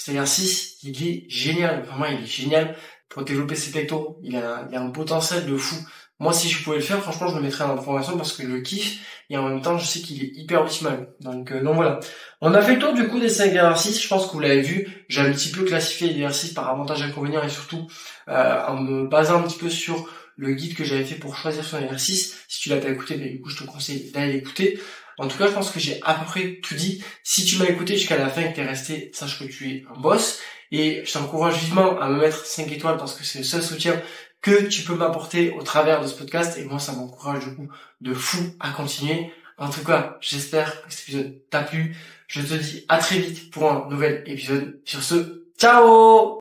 cet 0.00 0.14
exercice, 0.14 0.78
il 0.82 1.06
est 1.06 1.26
génial. 1.28 1.82
Vraiment, 1.82 2.06
il 2.06 2.22
est 2.22 2.26
génial 2.26 2.74
pour 3.10 3.22
développer 3.22 3.54
ses 3.54 3.70
pectoraux. 3.70 4.18
Il 4.22 4.34
a, 4.34 4.66
il 4.70 4.74
a 4.74 4.80
un 4.80 4.88
potentiel 4.88 5.44
de 5.44 5.54
fou. 5.58 5.76
Moi, 6.18 6.32
si 6.32 6.48
je 6.48 6.64
pouvais 6.64 6.76
le 6.76 6.82
faire, 6.82 7.02
franchement, 7.02 7.28
je 7.28 7.36
le 7.36 7.42
mettrais 7.42 7.64
en 7.64 7.76
programmation 7.76 8.16
parce 8.16 8.32
que 8.32 8.44
je 8.44 8.48
le 8.48 8.62
kiffe 8.62 9.00
et 9.28 9.36
en 9.36 9.46
même 9.46 9.60
temps, 9.60 9.76
je 9.76 9.84
sais 9.84 10.00
qu'il 10.00 10.24
est 10.24 10.30
hyper 10.34 10.62
optimal. 10.62 11.10
Donc, 11.20 11.52
euh, 11.52 11.62
donc 11.62 11.74
voilà. 11.74 12.00
On 12.40 12.54
a 12.54 12.62
fait 12.62 12.76
le 12.76 12.78
tour 12.78 12.94
du 12.94 13.08
coup 13.08 13.20
des 13.20 13.28
5 13.28 13.48
exercices. 13.48 14.02
Je 14.02 14.08
pense 14.08 14.26
que 14.26 14.32
vous 14.32 14.40
l'avez 14.40 14.62
vu. 14.62 14.88
J'ai 15.10 15.20
un 15.20 15.32
petit 15.32 15.50
peu 15.50 15.64
classifié 15.64 16.08
les 16.08 16.14
exercices 16.14 16.54
par 16.54 16.70
avantage, 16.70 17.02
inconvénient 17.02 17.42
et 17.42 17.50
surtout 17.50 17.86
euh, 18.28 18.64
en 18.68 18.80
me 18.80 19.06
basant 19.06 19.40
un 19.40 19.42
petit 19.42 19.58
peu 19.58 19.68
sur 19.68 20.08
le 20.40 20.54
guide 20.54 20.74
que 20.74 20.84
j'avais 20.84 21.04
fait 21.04 21.16
pour 21.16 21.36
choisir 21.36 21.62
son 21.62 21.78
exercice. 21.78 22.38
Si 22.48 22.60
tu 22.60 22.70
l'as 22.70 22.78
pas 22.78 22.88
écouté, 22.88 23.16
ben, 23.16 23.30
du 23.30 23.40
coup, 23.42 23.50
je 23.50 23.58
te 23.58 23.64
conseille 23.64 24.10
d'aller 24.12 24.32
l'écouter. 24.32 24.80
En 25.20 25.28
tout 25.28 25.36
cas, 25.36 25.46
je 25.46 25.52
pense 25.52 25.70
que 25.70 25.78
j'ai 25.78 26.00
à 26.02 26.14
peu 26.14 26.24
près 26.24 26.60
tout 26.62 26.74
dit. 26.74 27.04
Si 27.22 27.44
tu 27.44 27.58
m'as 27.58 27.66
écouté 27.66 27.96
jusqu'à 27.96 28.16
la 28.16 28.28
fin 28.28 28.40
et 28.40 28.50
que 28.50 28.56
t'es 28.56 28.64
resté, 28.64 29.10
sache 29.12 29.38
que 29.38 29.44
tu 29.44 29.70
es 29.70 29.84
un 29.94 30.00
boss. 30.00 30.40
Et 30.72 31.02
je 31.04 31.12
t'encourage 31.12 31.58
vivement 31.58 32.00
à 32.00 32.08
me 32.08 32.20
mettre 32.20 32.46
5 32.46 32.70
étoiles 32.72 32.96
parce 32.96 33.14
que 33.14 33.24
c'est 33.24 33.40
le 33.40 33.44
seul 33.44 33.62
soutien 33.62 34.00
que 34.40 34.66
tu 34.68 34.82
peux 34.82 34.94
m'apporter 34.94 35.50
au 35.50 35.62
travers 35.62 36.00
de 36.00 36.06
ce 36.06 36.14
podcast. 36.14 36.56
Et 36.58 36.64
moi, 36.64 36.78
ça 36.78 36.92
m'encourage 36.92 37.44
du 37.44 37.54
coup 37.54 37.68
de 38.00 38.14
fou 38.14 38.38
à 38.60 38.70
continuer. 38.70 39.30
En 39.58 39.68
tout 39.68 39.84
cas, 39.84 40.16
j'espère 40.22 40.82
que 40.82 40.90
cet 40.90 41.02
épisode 41.08 41.38
t'a 41.50 41.62
plu. 41.62 41.94
Je 42.26 42.40
te 42.40 42.54
dis 42.54 42.86
à 42.88 42.96
très 42.96 43.18
vite 43.18 43.50
pour 43.50 43.70
un 43.70 43.88
nouvel 43.90 44.22
épisode. 44.26 44.80
Sur 44.86 45.02
ce, 45.02 45.44
ciao 45.58 46.38